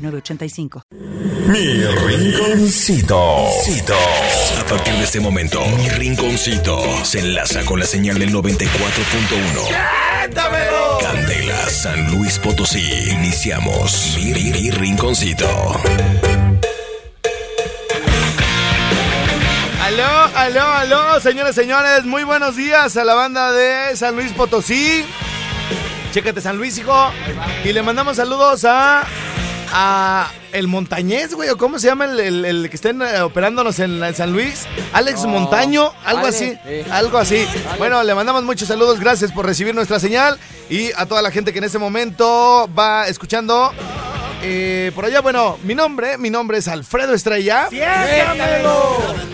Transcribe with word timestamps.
906985. 0.00 0.82
Mi 1.46 1.84
rinconcito. 1.84 3.46
A 4.58 4.64
partir 4.68 4.94
de 4.94 5.04
este 5.04 5.20
momento, 5.20 5.64
mi 5.76 5.88
rinconcito 5.88 6.82
se 7.04 7.20
enlaza 7.20 7.64
con 7.64 7.78
la 7.80 7.86
señal 7.86 8.18
del 8.18 8.32
94.1. 8.32 11.00
Candela, 11.00 11.66
San 11.68 12.16
Luis 12.16 12.38
Potosí. 12.38 13.10
Iniciamos 13.10 14.14
mi, 14.16 14.26
mi- 14.32 14.50
mi 14.52 14.70
rinconcito. 14.70 15.46
Aló, 19.82 20.30
aló, 20.36 20.62
aló, 20.68 21.20
señores, 21.20 21.54
señores, 21.56 22.04
muy 22.04 22.22
buenos 22.22 22.54
días 22.56 22.96
a 22.96 23.04
la 23.04 23.14
banda 23.14 23.50
de 23.52 23.96
San 23.96 24.14
Luis 24.14 24.32
Potosí. 24.32 25.04
Chécate 26.12 26.40
San 26.40 26.56
Luis, 26.58 26.78
hijo. 26.78 27.10
Y 27.64 27.72
le 27.72 27.82
mandamos 27.82 28.16
saludos 28.16 28.64
a. 28.64 29.04
a 29.72 30.30
el 30.52 30.66
Montañés, 30.68 31.34
güey, 31.34 31.48
o 31.50 31.56
cómo 31.56 31.78
se 31.78 31.86
llama 31.86 32.04
el, 32.06 32.18
el- 32.20 32.44
el 32.44 32.70
que 32.70 32.76
estén 32.76 33.00
eh, 33.02 33.20
operándonos 33.22 33.78
en, 33.78 34.02
en 34.02 34.14
San 34.14 34.32
Luis. 34.32 34.66
Alex 34.92 35.24
Montaño, 35.26 35.92
algo 36.04 36.26
Alex, 36.26 36.36
así. 36.36 36.58
sí. 36.66 36.90
Algo 36.90 37.18
así. 37.18 37.46
Bueno, 37.78 38.02
le 38.02 38.14
mandamos 38.14 38.42
muchos 38.44 38.68
saludos, 38.68 38.98
gracias 39.00 39.32
por 39.32 39.46
recibir 39.46 39.74
nuestra 39.74 40.00
señal. 40.00 40.38
Y 40.68 40.90
a 40.96 41.06
toda 41.06 41.22
la 41.22 41.30
gente 41.30 41.52
que 41.52 41.58
en 41.58 41.64
este 41.64 41.78
momento 41.78 42.68
va 42.78 43.06
escuchando. 43.08 43.72
Eh, 44.42 44.90
por 44.94 45.04
allá, 45.04 45.20
bueno, 45.20 45.58
mi 45.62 45.74
nombre, 45.74 46.16
mi 46.18 46.30
nombre 46.30 46.58
es 46.58 46.68
Alfredo 46.68 47.14
Estrella. 47.14 47.68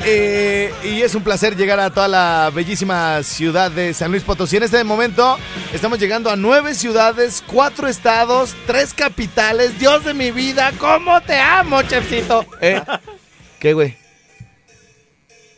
Eh, 0.04 0.72
y 0.84 1.02
es 1.02 1.14
un 1.14 1.22
placer 1.22 1.56
llegar 1.56 1.78
a 1.80 1.90
toda 1.90 2.08
la 2.08 2.50
bellísima 2.54 3.22
ciudad 3.22 3.70
de 3.70 3.92
San 3.94 4.10
Luis 4.10 4.22
Potosí. 4.22 4.56
En 4.56 4.62
este 4.64 4.82
momento 4.84 5.38
estamos 5.72 5.98
llegando 5.98 6.30
a 6.30 6.36
nueve 6.36 6.74
ciudades, 6.74 7.42
cuatro 7.46 7.88
estados, 7.88 8.54
tres 8.66 8.94
capitales. 8.94 9.78
Dios 9.78 10.04
de 10.04 10.14
mi 10.14 10.30
vida, 10.30 10.72
¿cómo 10.78 11.20
te 11.22 11.38
amo, 11.38 11.82
chefcito? 11.82 12.44
¿Eh? 12.60 12.80
¿Qué, 13.58 13.72
güey? 13.72 13.96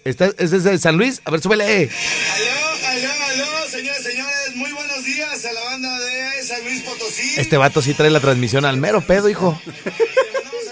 ¿Estás- 0.05 0.35
¿Es 0.39 0.51
desde 0.51 0.79
San 0.79 0.97
Luis? 0.97 1.21
A 1.25 1.31
ver, 1.31 1.41
súbele. 1.43 1.65
Aló, 1.65 3.11
aló, 3.31 3.69
señores, 3.69 4.03
señores, 4.03 4.55
muy 4.57 4.73
buenos 4.73 5.05
días 5.05 5.45
a 5.45 5.53
la 5.53 5.61
banda 5.65 5.99
de 5.99 6.43
San 6.43 6.65
Luis 6.65 6.83
Potosí. 6.83 7.28
Este 7.39 7.57
vato 7.57 7.81
sí 7.83 7.95
trae 7.95 8.11
la 8.11 8.21
transmisión 8.21 8.65
al 8.65 8.77
mero 8.77 9.01
pedo, 9.01 9.29
hijo. 9.29 9.61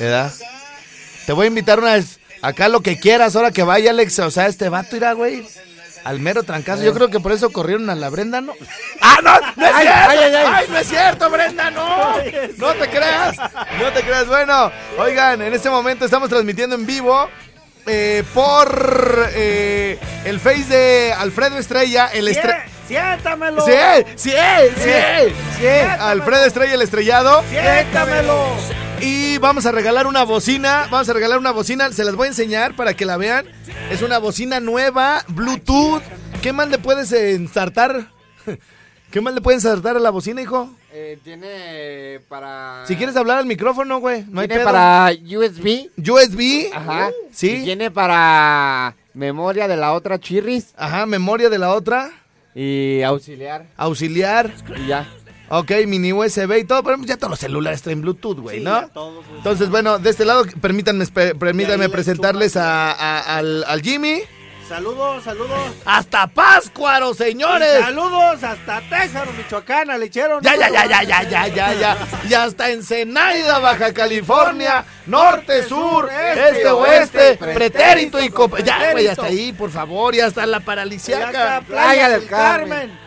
¿Verdad? 0.01 0.33
Te 1.27 1.33
voy 1.33 1.45
a 1.45 1.49
invitar 1.49 1.79
una 1.79 1.95
vez 1.95 2.19
acá 2.43 2.69
lo 2.69 2.81
que 2.81 2.99
quieras, 2.99 3.35
ahora 3.37 3.51
que 3.53 3.63
vaya, 3.63 3.91
Alex. 3.91 4.19
O 4.21 4.31
sea, 4.31 4.47
este 4.47 4.69
vato 4.69 4.97
irá, 4.97 5.13
güey. 5.13 5.47
Al 6.05 6.21
mero 6.21 6.43
trancazo. 6.45 6.85
Yo 6.85 6.95
creo 6.95 7.09
que 7.11 7.19
por 7.19 7.33
eso 7.33 7.51
corrieron 7.51 7.91
a 7.91 7.95
la 7.97 8.09
Brenda, 8.11 8.41
¿no? 8.41 8.53
¡Ah, 9.01 9.19
no! 9.25 9.33
¡No 9.57 9.67
es 9.67 9.75
Ay, 9.75 9.87
cierto! 9.87 10.11
ay, 10.11 10.19
ay, 10.19 10.35
ay. 10.35 10.47
¡Ay, 10.55 10.67
no 10.71 10.79
es 10.79 10.89
cierto, 10.89 11.31
Brenda! 11.31 11.71
¡No! 11.73 12.15
¡No 12.59 12.75
te 12.75 12.89
creas! 12.91 13.37
¡No 13.81 13.93
te 13.93 14.03
creas! 14.03 14.27
Bueno, 14.29 14.71
oigan, 14.99 15.43
en 15.43 15.53
este 15.55 15.69
momento 15.69 16.05
estamos 16.05 16.29
transmitiendo 16.29 16.77
en 16.77 16.87
vivo. 16.87 17.29
eh, 17.89 18.23
por 18.35 19.31
eh, 19.35 19.99
el 20.25 20.39
face 20.41 20.65
de 20.65 21.13
Alfredo 21.13 21.59
Estrella, 21.59 22.07
el 22.13 22.29
estrella. 22.29 22.65
¡Siéntamelo! 22.89 23.63
Sí, 23.65 23.73
sí, 24.17 24.31
sí, 24.77 25.35
sí. 25.59 25.67
Alfredo 25.99 26.45
Estrella 26.45 26.75
el 26.75 26.83
estrellado. 26.83 27.43
¡Siéntamelo! 27.51 28.47
Y 29.01 29.39
vamos 29.39 29.67
a 29.67 29.73
regalar 29.73 30.07
una 30.07 30.23
bocina. 30.25 30.87
Vamos 30.91 31.09
a 31.09 31.13
regalar 31.13 31.39
una 31.39 31.51
bocina. 31.51 31.91
Se 31.93 32.05
las 32.05 32.15
voy 32.15 32.27
a 32.27 32.29
enseñar 32.29 32.75
para 32.77 32.95
que 32.95 33.05
la 33.05 33.17
vean. 33.17 33.47
Es 33.91 34.03
una 34.03 34.19
bocina 34.19 34.61
nueva, 34.61 35.25
Bluetooth. 35.29 36.03
¿Qué 36.43 36.53
más 36.53 36.69
le 36.69 36.79
puedes 36.79 37.13
ensartar? 37.13 38.09
¿Qué 39.11 39.21
más 39.21 39.35
le 39.35 39.41
puedes 39.41 39.65
ensartar 39.65 39.97
a 39.97 40.01
la 40.01 40.11
bocina, 40.11 40.41
hijo? 40.41 40.71
Eh, 40.93 41.19
tiene 41.23 42.21
para... 42.29 42.85
Si 42.87 42.97
quieres 42.97 43.17
hablar 43.17 43.39
al 43.39 43.47
micrófono, 43.47 43.99
güey. 43.99 44.25
No 44.29 44.41
hay 44.41 44.49
Tiene 44.49 44.63
pedo. 44.63 44.73
para 44.73 45.11
USB. 45.13 45.91
USB. 45.99 46.73
Ajá. 46.75 47.11
Sí. 47.33 47.51
Y 47.57 47.65
tiene 47.65 47.91
para 47.91 48.95
memoria 49.13 49.69
de 49.69 49.77
la 49.77 49.93
otra 49.93 50.19
chirris. 50.19 50.73
Ajá, 50.77 51.05
memoria 51.05 51.51
de 51.51 51.59
la 51.59 51.75
otra. 51.75 52.11
Y 52.57 53.03
auxiliar. 53.03 53.67
Auxiliar. 53.77 54.51
Y 54.83 54.87
ya. 54.89 55.07
Ok, 55.49 55.71
mini 55.87 56.13
USB 56.13 56.59
y 56.59 56.65
todo, 56.65 56.83
pero 56.83 56.97
ya 57.05 57.17
todos 57.17 57.31
los 57.31 57.39
celulares 57.39 57.81
traen 57.83 58.01
Bluetooth, 58.01 58.39
güey, 58.41 58.61
¿no? 58.61 58.81
Entonces, 59.37 59.69
bueno, 59.71 59.99
de 60.01 60.11
este 60.11 60.25
lado, 60.25 60.45
permítanme, 60.61 61.07
permítanme 61.07 61.89
presentarles 61.89 62.57
a, 62.57 62.91
a- 62.91 63.37
al, 63.37 63.63
al 63.65 63.81
Jimmy. 63.83 64.23
Saludos, 64.69 65.23
saludos. 65.23 65.75
¡Hasta 65.85 66.27
Páscuaro, 66.27 67.15
señores! 67.15 67.81
Saludos 67.81 68.43
hasta 68.43 68.81
Texas, 68.91 69.29
Michoacán, 69.37 69.91
al 69.91 70.01
lechero. 70.01 70.41
Ya, 70.41 70.57
ya, 70.57 70.69
ya, 70.69 70.87
ya, 70.87 71.03
ya, 71.05 71.23
ya, 71.23 71.49
ya, 71.49 71.75
ya. 71.75 71.97
Y 72.29 72.35
hasta 72.35 72.71
Ensenada, 72.71 73.61
Baja 73.61 73.95
California, 73.95 74.85
norte, 75.07 75.63
sur, 75.63 76.11
este, 76.11 76.69
oeste, 76.69 77.37
pretérito 77.37 78.21
y 78.21 78.29
copa. 78.29 78.59
Ya, 78.59 78.91
güey, 78.91 79.07
hasta 79.07 79.27
ahí, 79.27 79.53
por 79.53 79.71
favor, 79.71 80.17
y 80.17 80.21
hasta 80.21 80.45
la 80.47 80.59
paralisiaca. 80.59 81.63
Playa 81.67 82.09
del 82.09 82.27
Carmen. 82.27 83.06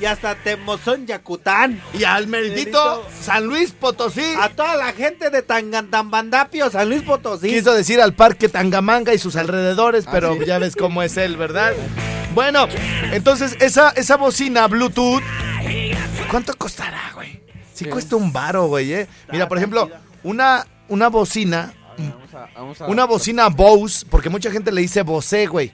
Y 0.00 0.04
hasta 0.04 0.36
Temozón, 0.36 1.06
Yacután. 1.06 1.80
Y 1.92 2.04
al 2.04 2.28
meritito 2.28 3.04
San 3.20 3.44
Luis 3.46 3.72
Potosí. 3.72 4.22
A 4.40 4.48
toda 4.50 4.76
la 4.76 4.92
gente 4.92 5.30
de 5.30 5.42
Tangantambandapio, 5.42 6.70
San 6.70 6.88
Luis 6.88 7.02
Potosí. 7.02 7.48
Quiso 7.48 7.74
decir 7.74 8.00
al 8.00 8.14
parque 8.14 8.48
Tangamanga 8.48 9.12
y 9.12 9.18
sus 9.18 9.34
alrededores, 9.36 10.06
pero 10.10 10.40
ya 10.44 10.58
ves 10.58 10.76
cómo 10.76 11.02
es 11.02 11.16
él, 11.16 11.36
¿verdad? 11.36 11.72
Bueno, 12.34 12.68
entonces 13.12 13.56
esa, 13.60 13.90
esa 13.90 14.16
bocina 14.16 14.66
Bluetooth, 14.68 15.22
¿cuánto 16.30 16.54
costará, 16.56 17.10
güey? 17.14 17.40
Sí 17.74 17.84
cuesta 17.86 18.16
un 18.16 18.32
varo, 18.32 18.66
güey, 18.66 18.92
¿eh? 18.92 19.08
Mira, 19.32 19.48
por 19.48 19.58
ejemplo, 19.58 19.90
una, 20.22 20.66
una 20.88 21.08
bocina, 21.08 21.72
Vamos 21.96 22.34
a, 22.34 22.48
vamos 22.54 22.80
a- 22.80 22.86
una 22.86 23.04
bocina 23.06 23.48
Bose, 23.48 24.06
porque 24.08 24.28
mucha 24.28 24.50
gente 24.52 24.70
le 24.70 24.80
dice 24.82 25.02
Bose, 25.02 25.46
güey, 25.46 25.72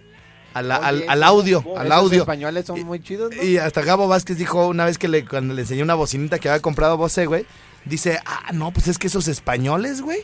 a 0.55 0.63
la- 0.63 0.77
al, 0.77 0.97
Oye, 0.99 1.07
al 1.09 1.23
audio, 1.23 1.65
al 1.77 1.87
Esos 1.89 1.99
audio. 1.99 2.21
españoles 2.21 2.67
son 2.67 2.83
muy 2.85 3.01
chidos, 3.01 3.33
¿no? 3.37 3.43
Y 3.43 3.59
hasta 3.59 3.83
Gabo 3.83 4.09
Vázquez 4.09 4.39
dijo 4.39 4.67
una 4.69 4.85
vez 4.85 4.97
que 4.99 5.09
le, 5.09 5.25
cuando 5.27 5.53
le 5.55 5.63
enseñé 5.63 5.83
una 5.83 5.95
bocinita 5.95 6.39
que 6.39 6.49
había 6.49 6.63
comprado 6.63 6.97
Bose, 6.97 7.27
güey, 7.27 7.45
dice, 7.85 8.21
ah, 8.25 8.51
no, 8.53 8.71
pues 8.71 8.89
es 8.89 8.99
que 8.99 9.09
esos 9.09 9.29
españoles, 9.29 10.01
güey, 10.01 10.21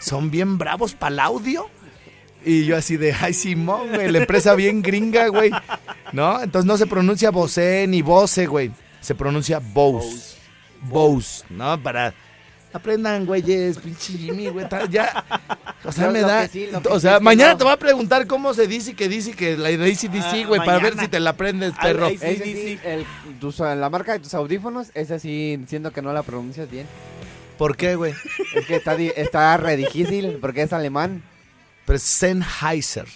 son 0.00 0.30
bien 0.30 0.58
bravos 0.58 0.94
para 0.94 1.12
el 1.12 1.20
audio. 1.20 1.66
Y 2.44 2.64
yo 2.64 2.76
así 2.76 2.96
de, 2.96 3.12
ay, 3.20 3.34
Simón, 3.34 3.88
güey, 3.92 4.10
la 4.10 4.18
empresa 4.18 4.54
bien 4.54 4.80
gringa, 4.80 5.28
güey. 5.28 5.50
¿No? 6.12 6.40
Entonces 6.40 6.66
no 6.66 6.76
se 6.78 6.86
pronuncia 6.86 7.30
Bose 7.30 7.84
ni 7.88 8.00
Bose, 8.00 8.46
güey. 8.46 8.70
Se 9.00 9.14
pronuncia 9.14 9.58
Bose. 9.60 10.36
Bose, 10.82 11.44
¿no? 11.50 11.82
Para... 11.82 12.14
Aprendan, 12.72 13.24
güeyes, 13.26 13.78
pinche 13.78 14.12
Jimmy, 14.12 14.48
güey. 14.48 14.66
Ya. 14.90 15.24
O 15.84 15.92
sea, 15.92 16.06
Lo- 16.06 16.12
me 16.12 16.20
lo 16.20 16.28
da. 16.28 16.46
sí, 16.48 16.68
o 16.90 17.00
sea, 17.00 17.16
es 17.16 17.22
mañana 17.22 17.52
no. 17.52 17.58
te 17.58 17.64
voy 17.64 17.72
a 17.72 17.78
preguntar 17.78 18.26
cómo 18.26 18.52
se 18.52 18.66
dice 18.66 18.94
que 18.94 19.08
dice 19.08 19.32
que 19.32 19.56
la 19.56 19.68
ACDC, 19.68 20.42
Ah, 20.44 20.46
güey, 20.46 20.60
para 20.64 20.78
ver 20.78 20.98
si 20.98 21.08
te 21.08 21.18
la 21.20 21.30
aprendes, 21.30 21.72
perro. 21.80 22.10
sí. 22.10 22.78
El- 22.84 23.06
tus- 23.40 23.58
la 23.60 23.88
marca 23.90 24.12
de 24.12 24.18
tus 24.20 24.34
audífonos, 24.34 24.88
esa 24.94 25.18
sí, 25.18 25.58
siendo 25.66 25.92
que 25.92 26.02
no 26.02 26.12
la 26.12 26.22
pronuncias 26.22 26.70
bien. 26.70 26.86
¿Por 27.56 27.76
qué, 27.76 27.94
güey? 27.96 28.12
Es 28.54 28.66
que 28.66 28.76
está, 28.76 28.94
di- 28.96 29.12
está 29.16 29.56
re 29.56 29.76
difícil 29.76 30.38
porque 30.40 30.62
es 30.62 30.72
alemán. 30.72 31.22
Pero 31.86 31.96
es 31.96 32.02
Sennheiser. 32.02 33.06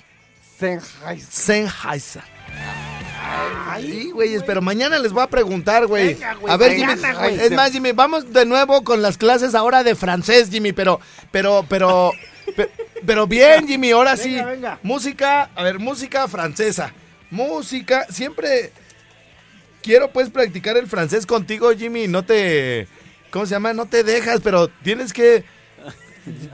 Sennheiser. 0.59 1.29
Sennheiser. 1.31 2.23
Ay, 3.25 4.11
güeyes, 4.13 4.43
pero 4.43 4.61
mañana 4.61 4.99
les 4.99 5.13
voy 5.13 5.23
a 5.23 5.27
preguntar, 5.29 5.87
güey. 5.87 6.15
Venga, 6.15 6.35
güey, 6.35 6.53
A 6.53 6.57
ver, 6.57 6.77
Jimmy. 6.77 6.93
Es 7.41 7.51
más, 7.53 7.71
Jimmy, 7.73 7.93
vamos 7.93 8.33
de 8.33 8.45
nuevo 8.45 8.83
con 8.85 9.01
las 9.03 9.17
clases 9.17 9.55
ahora 9.55 9.83
de 9.85 9.95
francés, 9.95 10.51
Jimmy, 10.51 10.73
pero, 10.73 11.01
pero, 11.31 11.65
pero, 11.69 12.13
pe- 12.57 12.71
pero 13.07 13.27
bien, 13.27 13.67
Jimmy, 13.67 13.93
ahora 13.93 14.17
sí. 14.17 14.37
Venga. 14.43 14.79
Música, 14.83 15.51
a 15.55 15.63
ver, 15.63 15.79
música 15.79 16.29
francesa. 16.29 16.93
Música, 17.31 18.07
siempre 18.11 18.73
quiero 19.83 20.11
pues 20.13 20.29
practicar 20.31 20.77
el 20.77 20.87
francés 20.87 21.25
contigo, 21.27 21.71
Jimmy, 21.73 22.09
no 22.09 22.25
te, 22.25 22.87
¿cómo 23.31 23.47
se 23.47 23.53
llama? 23.55 23.73
No 23.73 23.87
te 23.87 24.05
dejas, 24.05 24.41
pero 24.43 24.69
tienes 24.69 25.13
que... 25.13 25.45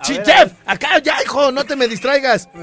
Chi- 0.02 0.22
chef, 0.22 0.52
acá 0.64 0.98
ya, 1.02 1.16
hijo, 1.22 1.52
no 1.52 1.64
te 1.64 1.76
me 1.76 1.88
distraigas. 1.88 2.48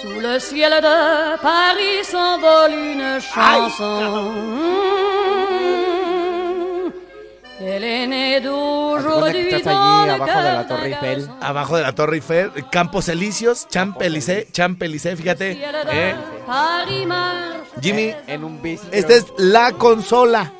Sous 0.00 0.20
le 0.20 0.38
ciel 0.38 0.72
de 0.80 1.36
Paris 1.42 2.04
s'envole 2.04 2.72
une 2.74 3.20
chanson. 3.20 4.32
supone 9.00 9.32
que 9.32 9.56
estás 9.56 9.66
allí 9.66 10.10
abajo 10.10 10.38
de 10.38 10.52
la 10.52 10.66
Torre 10.66 10.88
Eiffel. 10.88 11.28
Abajo 11.40 11.76
de 11.76 11.82
la 11.82 11.94
Torre 11.94 12.16
Eiffel, 12.16 12.50
Campos 12.70 13.08
Elíseos, 13.08 13.66
Champs-Élysées, 13.68 14.48
Champs-Élysées, 14.52 15.16
fíjate. 15.16 15.58
¿eh? 15.90 16.14
Jimmy, 17.80 18.12
En 18.26 18.44
un 18.44 18.60
bis. 18.62 18.80
esta 18.90 19.14
es 19.14 19.26
la 19.38 19.72
consola. 19.72 20.52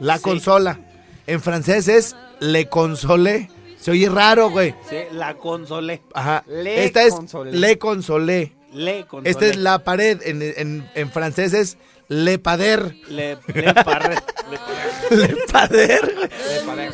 La 0.00 0.18
consola. 0.18 0.78
En 1.26 1.40
francés 1.40 1.88
es 1.88 2.16
le 2.40 2.68
consolé. 2.68 3.50
Se 3.78 3.92
oye 3.92 4.08
raro, 4.08 4.50
güey. 4.50 4.74
Sí, 4.88 4.96
la 5.12 5.34
consolé. 5.34 6.02
Ajá. 6.12 6.44
Le 6.46 6.84
Esta 6.84 7.02
es 7.04 7.14
consolé. 7.14 7.52
le 7.52 7.78
consolé. 7.78 8.52
Le 8.72 9.04
consolé. 9.06 9.30
Esta 9.30 9.46
es 9.46 9.56
la 9.56 9.78
pared. 9.84 10.20
En, 10.24 10.40
en, 10.42 10.90
en 10.94 11.10
francés 11.10 11.52
es 11.54 11.76
le 12.08 12.38
pader. 12.38 12.94
Le, 13.08 13.36
le. 13.54 13.74
Le 15.10 15.36
pader, 15.52 16.14
güey. 16.14 16.88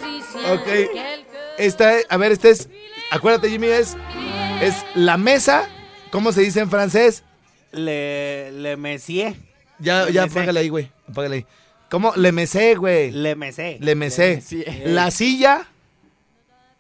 Ok. 0.53 0.91
Esta, 1.59 1.99
es- 1.99 2.07
a 2.09 2.17
ver, 2.17 2.33
este 2.33 2.51
es, 2.51 2.69
acuérdate 3.11 3.51
Jimmy, 3.51 3.67
es, 3.69 3.97
es 4.63 4.75
la 4.95 5.17
mesa, 5.17 5.69
¿cómo 6.11 6.33
se 6.33 6.43
dice 6.43 6.61
en 6.61 6.71
francés? 6.71 7.25
Le, 7.73 8.53
le 8.53 8.77
messier. 8.77 9.35
Ya, 9.79 10.05
Le 10.07 10.13
ya, 10.13 10.23
apágale 10.25 10.61
ahí, 10.61 10.69
güey, 10.69 10.91
apágale 11.09 11.37
ahí. 11.37 11.47
¿Cómo? 11.91 12.13
Le 12.17 12.33
mesé, 12.33 12.75
güey. 12.75 13.11
Le 13.11 13.37
mesé. 13.37 13.79
Le 13.81 13.95
mesé. 13.95 14.43
La 14.87 15.11
silla, 15.11 15.69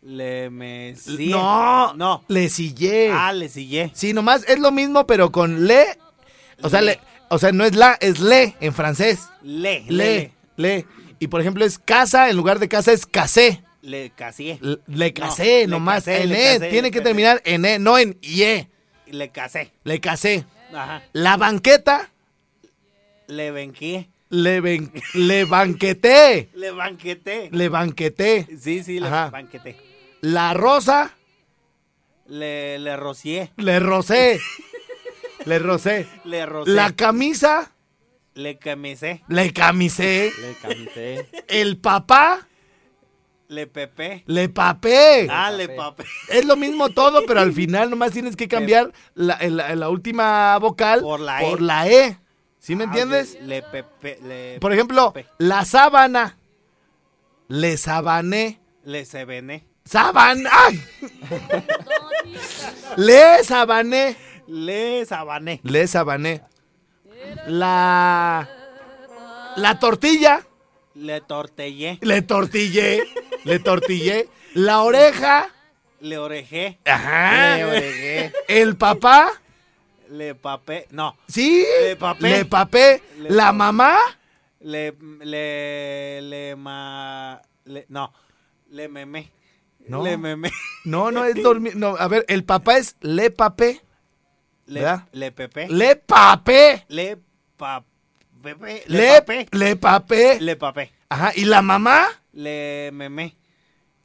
Le 0.08 0.50
messier. 0.50 1.31
no, 1.31 1.93
No. 1.94 2.25
le 2.29 2.49
sillé. 2.49 3.11
Ah, 3.12 3.32
le 3.32 3.49
sillé. 3.49 3.91
Sí, 3.93 4.12
nomás 4.12 4.44
es 4.49 4.58
lo 4.61 4.70
mismo, 4.70 5.05
pero 5.06 5.32
con 5.32 5.67
le, 5.67 5.85
o 6.62 6.69
sea, 6.69 6.81
le, 6.81 7.00
o 7.29 7.38
sea, 7.38 7.50
no 7.50 7.64
es 7.64 7.75
la, 7.75 7.99
es 8.00 8.20
le 8.20 8.55
en 8.61 8.73
francés. 8.73 9.19
Le. 9.43 9.85
Le, 9.88 10.31
le. 10.56 10.87
Y 11.19 11.26
por 11.26 11.41
ejemplo 11.41 11.64
es 11.64 11.79
casa, 11.81 12.31
en 12.31 12.37
lugar 12.37 12.61
de 12.61 12.69
casa 12.69 12.93
es 12.93 13.05
casé. 13.05 13.62
Le 13.82 14.11
casié. 14.11 14.58
L- 14.62 14.79
Le 14.87 15.12
casé, 15.12 15.61
le 15.62 15.67
nomás. 15.67 16.05
casé, 16.05 16.23
en 16.23 16.29
le 16.29 16.35
E, 16.35 16.58
casé, 16.58 16.70
tiene 16.70 16.82
le 16.82 16.91
que 16.93 16.99
casé. 16.99 17.05
terminar 17.05 17.43
en 17.44 17.64
E, 17.64 17.79
no 17.81 17.99
en 17.99 18.17
IE. 18.23 18.69
Le 19.08 19.29
casé. 19.31 19.73
Le 19.85 20.00
casé. 20.00 20.44
Ajá. 20.73 21.03
La 21.14 21.37
banqueta, 21.37 22.11
Le 23.29 23.50
benqué. 23.50 24.08
le, 24.31 24.61
ven- 24.61 24.93
le 25.14 25.44
banqueté. 25.44 26.49
Le 26.55 26.70
banqueté. 26.70 27.49
Le 27.53 27.69
banqueté. 27.69 28.47
Sí, 28.61 28.82
sí, 28.85 29.00
le 29.00 29.06
Ajá. 29.08 29.31
banqueté. 29.31 29.76
La 30.26 30.55
rosa, 30.55 31.12
Le, 32.26 32.78
le 32.81 32.96
rocié. 32.96 33.52
le 33.58 33.78
rocé. 33.78 34.40
Le 35.44 35.58
rocé. 35.61 36.08
Le 36.25 36.44
rocé. 36.46 36.70
La 36.73 36.90
camisa, 36.90 37.70
Le 38.34 38.58
camisé. 38.58 39.23
le 39.28 39.52
camisé. 39.52 40.32
Le 40.40 40.55
canté. 40.61 41.28
El 41.46 41.76
papá, 41.78 42.40
Le 43.49 43.69
pepé. 43.69 44.25
le 44.26 44.49
papé. 44.49 45.28
Ah, 45.31 45.52
le 45.52 45.69
papé. 45.69 46.02
Es 46.29 46.44
lo 46.44 46.56
mismo 46.56 46.88
todo, 46.88 47.22
pero 47.25 47.38
al 47.40 47.52
final 47.61 47.88
nomás 47.90 48.11
tienes 48.11 48.34
que 48.34 48.49
cambiar 48.49 48.93
la, 49.14 49.38
la- 49.49 49.76
la 49.76 49.88
última 49.88 50.58
vocal 50.58 51.02
Por 51.02 51.20
la 51.20 51.40
E. 51.44 51.49
por 51.50 51.61
la 51.62 51.88
E. 51.88 52.19
¿Sí 52.58 52.75
me 52.75 52.82
Ah, 52.82 52.87
entiendes? 52.88 53.38
Le 53.43 53.62
pepe. 53.62 54.19
Le, 54.25 54.58
Por 54.58 54.72
ejemplo, 54.72 55.12
pepe. 55.12 55.29
la 55.38 55.64
sábana. 55.64 56.37
Le 57.46 57.76
sabané. 57.76 58.58
Le 58.82 59.05
sebené. 59.05 59.64
¡Saban! 59.87 60.43
¡Ay! 60.50 60.83
Le 62.97 63.44
sabané. 63.44 64.17
Le 64.49 65.05
sabané. 65.06 65.61
Le 65.62 65.87
sabané. 65.87 66.43
La. 67.47 68.49
La 69.56 69.79
tortilla. 69.79 70.43
Le 70.97 71.21
tortellé. 71.21 71.99
Le 72.03 72.23
tortillé. 72.23 73.05
Le 73.44 73.59
tortillé. 73.61 74.29
La 74.55 74.83
oreja. 74.83 75.47
Le 76.00 76.19
orejé. 76.19 76.79
Ajá. 76.85 77.56
Le 77.59 77.65
oregué. 77.65 78.32
El 78.49 78.77
papá. 78.77 79.31
Le 80.11 80.35
papé. 80.35 80.87
No. 80.91 81.15
Sí. 81.29 81.65
Le 81.82 81.94
papé. 81.97 82.31
Le 82.39 82.44
papé. 82.44 83.03
Le 83.19 83.31
La 83.31 83.47
papé. 83.47 83.56
mamá. 83.56 83.97
Le. 84.62 84.94
Le. 85.21 86.21
Le 86.23 86.56
ma. 86.56 87.41
Le, 87.67 87.85
no. 87.89 88.12
Le 88.71 88.89
memé. 88.89 89.31
No. 89.88 90.03
Le 90.03 90.17
memé. 90.17 90.50
No, 90.85 91.11
no 91.11 91.25
es 91.25 91.35
dormir. 91.43 91.77
No, 91.77 91.97
a 91.97 92.09
ver, 92.09 92.25
el 92.29 92.44
papá 92.44 92.79
es 92.79 92.97
le 93.00 93.31
papé. 93.31 93.83
Le, 94.67 94.81
¿Verdad? 94.81 95.05
le 95.12 95.33
pepé. 95.33 95.69
Le 95.69 95.97
papé. 95.97 96.85
Le 96.88 97.19
pa. 97.56 97.85
Pepe. 98.43 98.85
Le, 98.87 99.23
papé. 99.23 99.49
le 99.53 99.77
papé. 99.77 100.41
Le 100.41 100.56
papé. 100.56 100.93
Ajá. 101.09 101.33
¿Y 101.35 101.44
la 101.44 101.62
mamá? 101.62 102.06
Le 102.33 102.91
memé. 102.93 103.37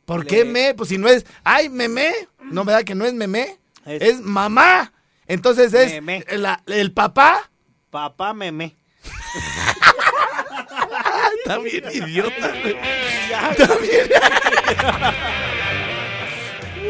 ¿Por 0.05 0.21
Le- 0.21 0.27
qué 0.27 0.45
me? 0.45 0.73
Pues 0.73 0.89
si 0.89 0.97
no 0.97 1.07
es. 1.07 1.25
¡Ay, 1.43 1.69
memé! 1.69 2.11
No, 2.39 2.65
¿verdad 2.65 2.83
que 2.83 2.95
no 2.95 3.05
es 3.05 3.13
memé? 3.13 3.57
Es- 3.85 4.01
Es, 4.01 4.21
mamá. 4.21 4.93
Entonces 5.27 5.73
es. 5.73 5.91
Memé. 5.93 6.25
la- 6.31 6.61
el 6.67 6.91
papá. 6.91 7.49
Papá 7.89 8.33
memé. 8.33 8.75
Está 11.43 11.57
bien 11.59 11.83
idiota. 11.91 12.55
Está 13.51 13.75
bien. 13.77 14.09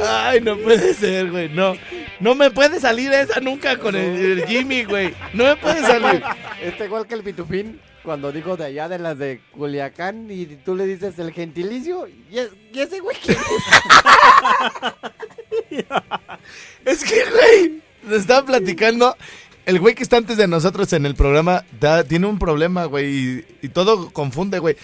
Ay, 0.02 0.42
no 0.42 0.58
puede 0.58 0.94
ser, 0.94 1.32
güey. 1.32 1.50
No. 1.50 1.74
No 2.20 2.36
me 2.36 2.52
puede 2.52 2.80
salir 2.80 3.12
esa 3.14 3.40
nunca 3.40 3.78
con 3.78 3.96
el, 3.96 4.40
el 4.40 4.46
Jimmy, 4.48 4.84
güey. 4.84 5.14
No 5.34 5.46
me 5.46 5.56
puede 5.56 5.82
salir. 5.82 6.24
Está 6.62 6.86
igual 6.86 7.08
que 7.08 7.16
el 7.16 7.24
pitufín 7.24 7.80
cuando 8.04 8.32
dijo 8.32 8.58
de 8.58 8.66
allá 8.66 8.90
de 8.90 9.00
las 9.00 9.18
de 9.18 9.42
Culiacán 9.52 10.28
y 10.30 10.46
tú 10.46 10.76
le 10.76 10.86
dices 10.86 11.18
el 11.20 11.32
gentilicio. 11.34 12.08
¿Y, 12.08 12.38
es- 12.40 12.50
y 12.74 12.80
ese 12.80 13.00
güey 13.00 13.16
quién 13.24 13.38
es? 16.86 17.04
Que, 17.04 17.24
güey, 17.30 17.82
nos 18.04 18.22
estaba 18.22 18.46
platicando. 18.46 19.16
El 19.66 19.80
güey 19.80 19.94
que 19.94 20.04
está 20.04 20.18
antes 20.18 20.38
de 20.38 20.48
nosotros 20.48 20.92
en 20.94 21.06
el 21.06 21.16
programa 21.16 21.64
da- 21.80 22.04
tiene 22.04 22.26
un 22.26 22.40
problema, 22.40 22.86
güey, 22.86 23.16
y, 23.16 23.46
y 23.62 23.70
todo 23.70 24.12
confunde, 24.12 24.58
güey. 24.60 24.76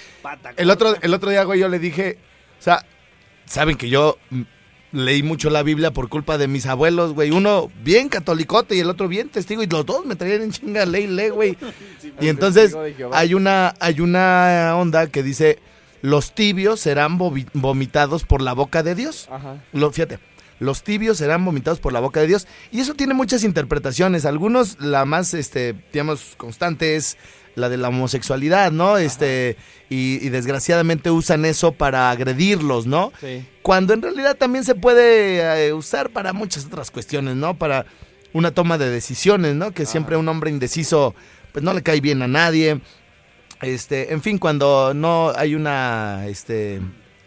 El 0.56 0.70
otro, 0.70 0.96
el 1.02 1.14
otro 1.14 1.30
día, 1.32 1.44
güey, 1.44 1.60
yo 1.60 1.68
le 1.68 1.80
dije, 1.80 2.18
o 2.60 2.62
sea, 2.62 2.86
saben 3.46 3.76
que 3.76 3.90
yo 3.90 4.18
leí 4.92 5.22
mucho 5.24 5.50
la 5.50 5.64
Biblia 5.64 5.92
por 5.92 6.10
culpa 6.10 6.38
de 6.38 6.48
mis 6.48 6.66
abuelos, 6.66 7.14
güey. 7.14 7.32
Uno 7.32 7.70
bien 7.84 8.10
catolicote 8.10 8.76
y 8.76 8.80
el 8.80 8.90
otro 8.90 9.08
bien 9.08 9.30
testigo, 9.30 9.62
y 9.64 9.68
los 9.68 9.86
dos 9.86 10.06
me 10.06 10.16
traían 10.16 10.42
en 10.42 10.52
chinga 10.52 10.86
ley, 10.86 11.08
ley, 11.08 11.30
güey. 11.30 11.58
Y 12.22 12.30
entonces 12.30 12.76
hay 13.12 13.34
una, 13.34 13.76
hay 13.80 14.00
una 14.00 14.74
onda 14.78 15.08
que 15.08 15.22
dice, 15.24 15.60
los 16.02 16.34
tibios 16.34 16.80
serán 16.80 17.20
vomi- 17.20 17.48
vomitados 17.54 18.24
por 18.24 18.42
la 18.42 18.54
boca 18.54 18.82
de 18.84 18.96
Dios. 18.96 19.28
Ajá. 19.32 19.58
Lo, 19.74 19.92
fíjate, 19.92 20.20
los 20.60 20.84
tibios 20.84 21.18
serán 21.18 21.46
vomitados 21.46 21.80
por 21.80 21.94
la 21.94 22.00
boca 22.00 22.20
de 22.20 22.28
Dios. 22.28 22.48
Y 22.72 22.80
eso 22.80 22.94
tiene 22.94 23.14
muchas 23.14 23.44
interpretaciones. 23.44 24.26
Algunos, 24.26 24.80
la 24.80 25.06
más, 25.06 25.34
este, 25.34 25.76
digamos, 25.94 26.34
constante 26.38 26.96
es 26.96 27.18
la 27.56 27.70
de 27.70 27.78
la 27.78 27.90
homosexualidad, 27.90 28.72
¿no? 28.72 28.98
Este, 28.98 29.58
y, 29.90 30.26
y 30.26 30.30
desgraciadamente 30.30 31.10
usan 31.10 31.46
eso 31.46 31.72
para 31.72 32.12
agredirlos, 32.12 32.86
¿no? 32.86 33.12
Sí. 33.20 33.46
Cuando 33.62 33.94
en 33.94 34.02
realidad 34.02 34.38
también 34.38 34.64
se 34.64 34.76
puede 34.76 35.68
eh, 35.68 35.74
usar 35.74 36.12
para 36.12 36.34
muchas 36.34 36.66
otras 36.66 36.92
cuestiones, 36.92 37.36
¿no? 37.36 37.58
Para 37.58 37.86
una 38.34 38.52
toma 38.52 38.78
de 38.78 38.90
decisiones, 38.90 39.56
¿no? 39.56 39.72
Que 39.72 39.86
siempre 39.86 40.18
un 40.18 40.30
hombre 40.30 40.52
indeciso, 40.52 41.16
pues 41.52 41.64
no 41.64 41.74
le 41.74 41.82
cae 41.82 42.00
bien 42.00 42.22
a 42.22 42.28
nadie. 42.28 42.80
Este, 43.62 44.14
en 44.14 44.22
fin, 44.22 44.38
cuando 44.38 44.94
no 44.94 45.34
hay 45.36 45.56
una, 45.56 46.28
este, 46.28 46.80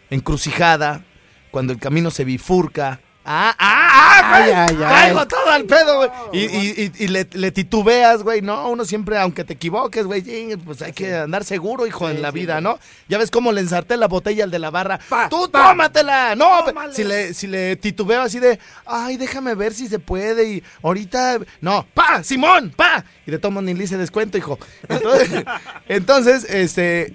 encrucijada, 0.09 1.03
cuando 1.51 1.73
el 1.73 1.79
camino 1.79 2.09
se 2.11 2.23
bifurca. 2.23 3.01
Ah, 3.23 3.55
ah, 3.59 3.87
ah, 3.93 4.29
güey, 4.39 4.51
Ay, 4.51 4.51
ay, 4.55 4.67
ay. 4.69 4.75
traigo 4.77 5.27
todo 5.27 5.49
al 5.51 5.65
pedo, 5.65 5.97
güey. 5.97 6.09
Y, 6.33 6.39
y- 6.39 6.91
y- 6.97 7.03
y 7.03 7.07
le, 7.09 7.27
le 7.31 7.51
titubeas, 7.51 8.23
güey. 8.23 8.41
No, 8.41 8.69
uno 8.69 8.83
siempre, 8.83 9.17
aunque 9.19 9.43
te 9.43 9.53
equivoques, 9.53 10.05
güey, 10.07 10.23
pues 10.57 10.81
hay 10.81 10.91
que 10.93 11.13
andar 11.15 11.43
seguro, 11.43 11.85
hijo, 11.85 12.09
en 12.09 12.21
la 12.23 12.31
vida, 12.31 12.61
¿no? 12.61 12.79
Ya 13.09 13.19
ves 13.19 13.29
cómo 13.29 13.51
le 13.51 13.61
ensarté 13.61 13.95
la 13.97 14.07
botella 14.07 14.43
al 14.43 14.49
de 14.51 14.57
la 14.57 14.71
barra. 14.71 14.99
¡Tú 15.29 15.47
tómatela! 15.49 16.35
No, 16.35 16.49
si 16.91 17.03
le, 17.03 17.33
si 17.35 17.45
le 17.45 17.75
titubeo 17.75 18.21
así 18.23 18.39
de, 18.39 18.57
ay, 18.87 19.17
déjame 19.17 19.53
ver 19.53 19.73
si 19.73 19.87
se 19.87 19.99
puede 19.99 20.49
y 20.53 20.63
ahorita, 20.81 21.37
no, 21.61 21.85
¡pa! 21.93 22.23
¡Simón! 22.23 22.73
¡pa! 22.75 23.05
Y 23.27 23.31
de 23.31 23.37
tomo 23.37 23.61
ni 23.61 23.75
le 23.75 23.83
hice 23.83 23.97
descuento, 23.97 24.37
hijo. 24.39 24.57
Entonces, 24.89 25.43
entonces, 25.87 26.43
este, 26.49 27.13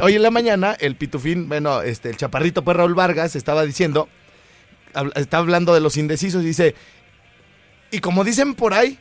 hoy 0.00 0.16
en 0.16 0.22
la 0.22 0.30
mañana, 0.30 0.76
el 0.80 0.96
pitufín, 0.96 1.48
bueno, 1.48 1.80
este, 1.82 2.10
el 2.10 2.16
chaparrito 2.18 2.62
pues 2.62 2.76
Raúl 2.76 2.94
Vargas 2.94 3.36
estaba 3.36 3.64
diciendo, 3.64 4.08
está 5.14 5.38
hablando 5.38 5.74
de 5.74 5.80
los 5.80 5.96
indecisos 5.96 6.42
y 6.42 6.46
dice, 6.46 6.74
y 7.90 8.00
como 8.00 8.24
dicen 8.24 8.54
por 8.54 8.74
ahí, 8.74 8.98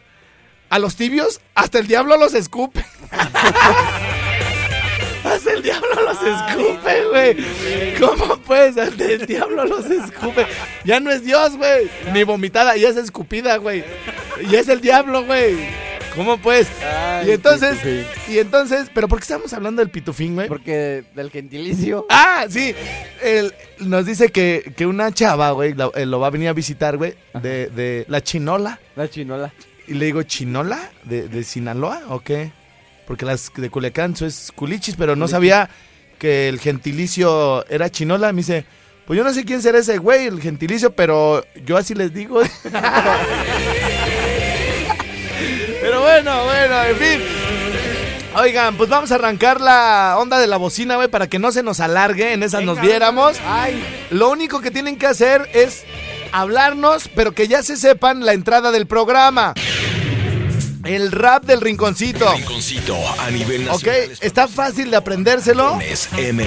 a 0.70 0.80
los 0.80 0.96
tibios 0.96 1.42
hasta 1.56 1.80
el 1.80 1.88
diablo 1.88 2.18
los 2.18 2.34
escupe. 2.34 2.86
hasta 5.24 5.52
el 5.52 5.62
diablo 5.64 5.90
los 6.04 6.18
escupe, 6.22 7.06
güey. 7.10 7.96
¿Cómo 8.00 8.38
pues? 8.38 8.78
Hasta 8.78 9.04
el 9.04 9.26
diablo 9.26 9.66
los 9.66 9.86
escupe. 9.86 10.46
Ya 10.86 11.00
no 11.00 11.12
es 11.12 11.24
Dios, 11.24 11.58
güey. 11.58 11.90
Ni 12.14 12.24
vomitada, 12.24 12.78
ya 12.78 12.90
es 12.90 12.98
escupida, 12.98 13.58
güey. 13.58 13.84
Y 14.50 14.56
es 14.56 14.68
el 14.70 14.82
diablo, 14.82 15.26
güey. 15.26 15.89
¿Cómo 16.16 16.38
pues? 16.38 16.68
Ay, 16.84 17.30
y 17.30 17.32
entonces, 17.32 17.78
pitufín. 17.80 18.06
y 18.36 18.38
entonces, 18.40 18.90
¿pero 18.94 19.08
por 19.08 19.20
qué 19.20 19.24
estamos 19.24 19.54
hablando 19.54 19.82
del 19.82 19.90
pitufín, 19.90 20.36
güey? 20.36 20.48
Porque 20.48 21.04
del 21.16 21.30
gentilicio. 21.32 22.06
Ah, 22.10 22.46
sí. 22.50 22.74
Él 23.24 23.54
nos 23.80 24.06
dice 24.06 24.30
que, 24.30 24.74
que 24.76 24.86
una 24.86 25.12
chava, 25.12 25.52
güey, 25.52 25.74
lo, 25.74 25.94
eh, 25.96 26.06
lo 26.06 26.20
va 26.20 26.28
a 26.28 26.32
venir 26.32 26.50
a 26.50 26.54
visitar, 26.54 26.98
güey, 26.98 27.16
de, 27.42 27.68
de 27.68 28.06
la 28.08 28.22
chinola. 28.22 28.80
La 28.96 29.10
chinola. 29.10 29.54
Y 29.88 29.94
le 29.94 30.06
digo, 30.06 30.24
¿chinola? 30.24 30.92
¿De, 31.04 31.28
de 31.28 31.44
Sinaloa 31.44 32.04
o 32.10 32.20
qué? 32.20 32.52
Porque 33.08 33.26
las 33.26 33.52
de 33.56 33.70
Culiacán 33.70 34.14
eso 34.14 34.26
es 34.26 34.52
culichis, 34.56 34.96
pero 34.96 35.16
no 35.16 35.28
sabía 35.28 35.70
que 36.20 36.48
el 36.48 36.60
gentilicio 36.60 37.66
era 37.68 37.90
chinola. 37.90 38.32
Me 38.32 38.38
dice, 38.42 38.66
pues 39.08 39.18
yo 39.18 39.24
no 39.24 39.34
sé 39.34 39.46
quién 39.46 39.64
será 39.64 39.80
ese 39.80 39.98
güey, 39.98 40.28
el 40.28 40.40
gentilicio, 40.40 40.92
pero 40.92 41.44
yo 41.66 41.76
así 41.78 41.96
les 41.96 42.14
digo. 42.14 42.42
bueno, 46.10 46.46
bueno, 46.46 46.84
en 46.84 46.96
fin. 46.96 47.22
Oigan, 48.36 48.78
pues 48.78 48.90
vamos 48.90 49.12
a 49.12 49.16
arrancar 49.16 49.62
la 49.62 50.16
onda 50.18 50.40
de 50.40 50.48
la 50.48 50.58
bocina, 50.58 50.96
güey, 50.96 51.08
para 51.08 51.28
que 51.28 51.40
no 51.40 51.52
se 51.52 51.64
nos 51.64 51.80
alargue, 51.80 52.34
en 52.34 52.44
esas 52.44 52.64
nos 52.64 52.80
viéramos. 52.80 53.38
Ay, 53.46 53.84
Lo 54.10 54.30
único 54.30 54.62
que 54.62 54.72
tienen 54.72 54.98
que 54.98 55.08
hacer 55.08 55.50
es 55.54 55.84
hablarnos, 56.32 57.10
pero 57.16 57.34
que 57.34 57.48
ya 57.48 57.64
se 57.64 57.76
sepan 57.76 58.26
la 58.26 58.34
entrada 58.34 58.72
del 58.72 58.88
programa. 58.88 59.54
El 60.84 61.12
rap 61.12 61.44
del 61.46 61.62
rinconcito. 61.62 62.32
Rinconcito 62.34 62.98
a 63.20 63.30
nivel 63.32 63.68
Ok, 63.70 63.88
está 64.22 64.48
fácil 64.48 64.92
de 64.92 64.98
aprendérselo. 64.98 65.78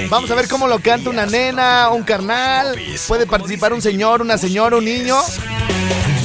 Vamos 0.09 0.31
a 0.31 0.35
ver 0.35 0.49
cómo 0.49 0.67
lo 0.67 0.79
canta 0.79 1.11
una 1.11 1.27
nena, 1.27 1.91
un 1.91 2.03
carnal. 2.03 2.81
Puede 3.09 3.27
participar 3.27 3.73
un 3.73 3.83
señor, 3.83 4.23
una 4.23 4.39
señora, 4.39 4.77
un 4.77 4.85
niño. 4.85 5.17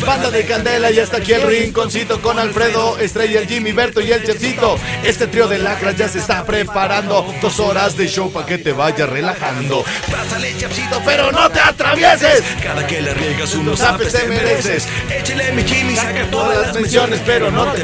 Banda 0.06 0.32
de 0.32 0.46
Candela, 0.46 0.90
ya 0.90 1.04
está 1.04 1.18
aquí 1.18 1.34
el 1.34 1.42
rinconcito 1.42 2.22
con 2.22 2.40
Alfredo, 2.40 2.98
Estrella, 2.98 3.42
el 3.42 3.48
Jimmy, 3.48 3.74
Berto 3.74 4.00
y 4.00 4.10
el 4.12 4.24
Chefcito. 4.24 4.80
Este 5.04 5.28
trío 5.28 5.50
de 5.50 5.58
lacras 5.58 5.98
ya 5.98 6.08
se 6.08 6.20
está 6.20 6.46
preparando. 6.46 7.26
Dos 7.42 7.60
horas 7.60 7.98
de 7.98 8.08
show 8.08 8.32
para 8.32 8.46
que 8.46 8.58
te 8.58 8.72
vayas 8.72 9.10
relajando. 9.10 9.84
Pásale, 10.10 10.56
chapsito, 10.58 11.02
Pero 11.04 11.30
no 11.34 11.50
te 11.50 11.60
atravieses. 11.60 12.42
Cada 12.64 12.88
que 12.88 13.02
le 13.02 13.14
riegas 13.14 13.54
unos 13.56 13.82
te 13.98 14.06
te 14.06 14.28
mereces. 14.28 14.88
Échale 15.10 15.52
mi 15.52 15.64
Jimmy, 15.64 15.96
saca 15.98 16.32
todas 16.32 16.68
las 16.68 16.76
menciones, 16.76 17.22
pero 17.26 17.52
no 17.52 17.66
te 17.74 17.84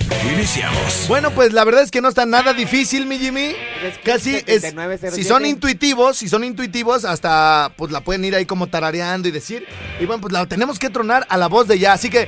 Iniciamos. 0.33 1.05
Bueno, 1.07 1.31
pues 1.31 1.53
la 1.53 1.63
verdad 1.63 1.83
es 1.83 1.91
que 1.91 2.01
no 2.01 2.09
está 2.09 2.25
nada 2.25 2.53
difícil, 2.53 3.05
mi 3.05 3.17
Jimmy. 3.17 3.55
Casi 4.03 4.35
es. 4.45 4.61
7907. 4.61 5.15
Si 5.15 5.23
son 5.23 5.45
intuitivos, 5.45 6.17
si 6.17 6.29
son 6.29 6.43
intuitivos, 6.43 7.05
hasta 7.05 7.73
pues 7.75 7.91
la 7.91 8.01
pueden 8.01 8.23
ir 8.25 8.35
ahí 8.35 8.45
como 8.45 8.67
tarareando 8.67 9.27
y 9.27 9.31
decir. 9.31 9.65
Y 9.99 10.05
bueno, 10.05 10.21
pues 10.21 10.33
la 10.33 10.45
tenemos 10.45 10.79
que 10.79 10.89
tronar 10.89 11.25
a 11.29 11.37
la 11.37 11.47
voz 11.47 11.67
de 11.67 11.79
ya. 11.79 11.93
Así 11.93 12.09
que 12.09 12.27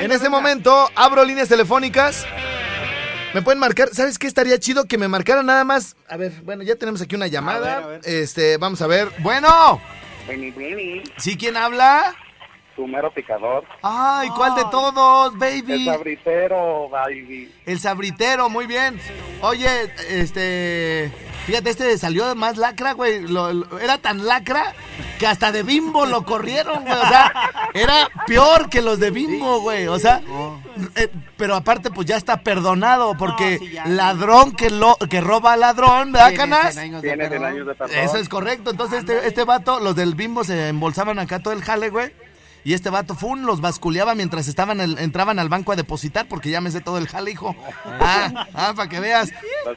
en 0.00 0.12
este 0.12 0.28
momento 0.28 0.90
abro 0.94 1.24
líneas 1.24 1.48
telefónicas. 1.48 2.26
Me 3.34 3.42
pueden 3.42 3.58
marcar, 3.58 3.88
¿sabes 3.92 4.16
qué 4.18 4.28
estaría 4.28 4.58
chido? 4.60 4.84
Que 4.84 4.96
me 4.96 5.08
marcaran 5.08 5.46
nada 5.46 5.64
más. 5.64 5.96
A 6.08 6.16
ver, 6.16 6.32
bueno, 6.44 6.62
ya 6.62 6.76
tenemos 6.76 7.00
aquí 7.02 7.16
una 7.16 7.26
llamada. 7.26 7.78
a 7.78 7.86
ver. 7.86 8.00
Este, 8.04 8.58
vamos 8.58 8.80
a 8.80 8.86
ver. 8.86 9.08
Bueno, 9.18 9.80
Vini, 10.28 11.02
¿sí 11.18 11.36
quién 11.36 11.56
habla? 11.56 12.14
Tu 12.74 12.86
mero 12.86 13.12
picador. 13.12 13.64
Ay, 13.82 14.28
¿cuál 14.30 14.54
de 14.54 14.64
todos, 14.70 15.32
El 15.34 15.38
baby? 15.38 15.84
sabritero, 15.84 16.88
baby. 16.88 17.52
El 17.66 17.80
sabritero, 17.80 18.48
muy 18.48 18.66
bien. 18.66 19.00
Oye, 19.42 19.68
este. 20.08 21.12
Fíjate, 21.46 21.70
este 21.70 21.98
salió 21.98 22.34
más 22.34 22.56
lacra, 22.56 22.92
güey. 22.92 23.20
Lo- 23.28 23.52
lo- 23.52 23.78
era 23.78 23.98
tan 23.98 24.24
lacra 24.26 24.72
que 25.18 25.26
hasta 25.26 25.52
de 25.52 25.62
bimbo 25.62 26.06
lo 26.06 26.24
corrieron, 26.24 26.82
güey. 26.84 26.94
O 26.94 27.06
sea, 27.06 27.32
era 27.74 28.08
peor 28.26 28.70
que 28.70 28.80
los 28.80 28.98
de 28.98 29.10
bimbo, 29.10 29.60
güey. 29.60 29.86
O 29.86 29.98
sea, 29.98 30.22
eh, 30.96 31.08
pero 31.36 31.54
aparte, 31.54 31.90
pues 31.90 32.06
ya 32.06 32.16
está 32.16 32.38
perdonado 32.38 33.14
porque 33.18 33.58
sí, 33.58 33.72
ya. 33.72 33.86
ladrón 33.86 34.52
que, 34.52 34.70
lo, 34.70 34.96
que 34.96 35.20
roba 35.20 35.52
a 35.52 35.56
ladrón, 35.58 36.12
¿verdad, 36.12 36.28
Tiene 36.28 36.38
Canas? 36.44 36.72
100 36.74 36.84
años 36.84 37.02
de 37.02 37.08
Tiene 37.08 37.28
100 37.28 37.30
perdón. 37.42 37.54
años 37.72 37.90
de. 37.90 38.02
Eso 38.04 38.16
es 38.16 38.28
correcto. 38.30 38.70
Entonces, 38.70 39.00
este, 39.00 39.26
este 39.28 39.44
vato, 39.44 39.80
los 39.80 39.94
del 39.94 40.14
bimbo 40.14 40.44
se 40.44 40.68
embolsaban 40.68 41.18
acá 41.18 41.40
todo 41.40 41.52
el 41.52 41.62
jale, 41.62 41.90
güey. 41.90 42.10
Y 42.64 42.72
este 42.72 42.88
vato, 42.90 43.14
fun, 43.14 43.44
los 43.44 43.60
basculeaba 43.60 44.14
mientras 44.14 44.48
estaban 44.48 44.80
el- 44.80 44.98
entraban 44.98 45.38
al 45.38 45.48
banco 45.50 45.72
a 45.72 45.76
depositar, 45.76 46.26
porque 46.28 46.48
ya 46.50 46.60
me 46.62 46.70
sé 46.70 46.80
todo 46.80 46.96
el 46.98 47.06
jale, 47.06 47.30
hijo. 47.30 47.54
Ah, 48.00 48.46
ah, 48.54 48.72
para 48.74 48.88
que 48.88 49.00
veas. 49.00 49.30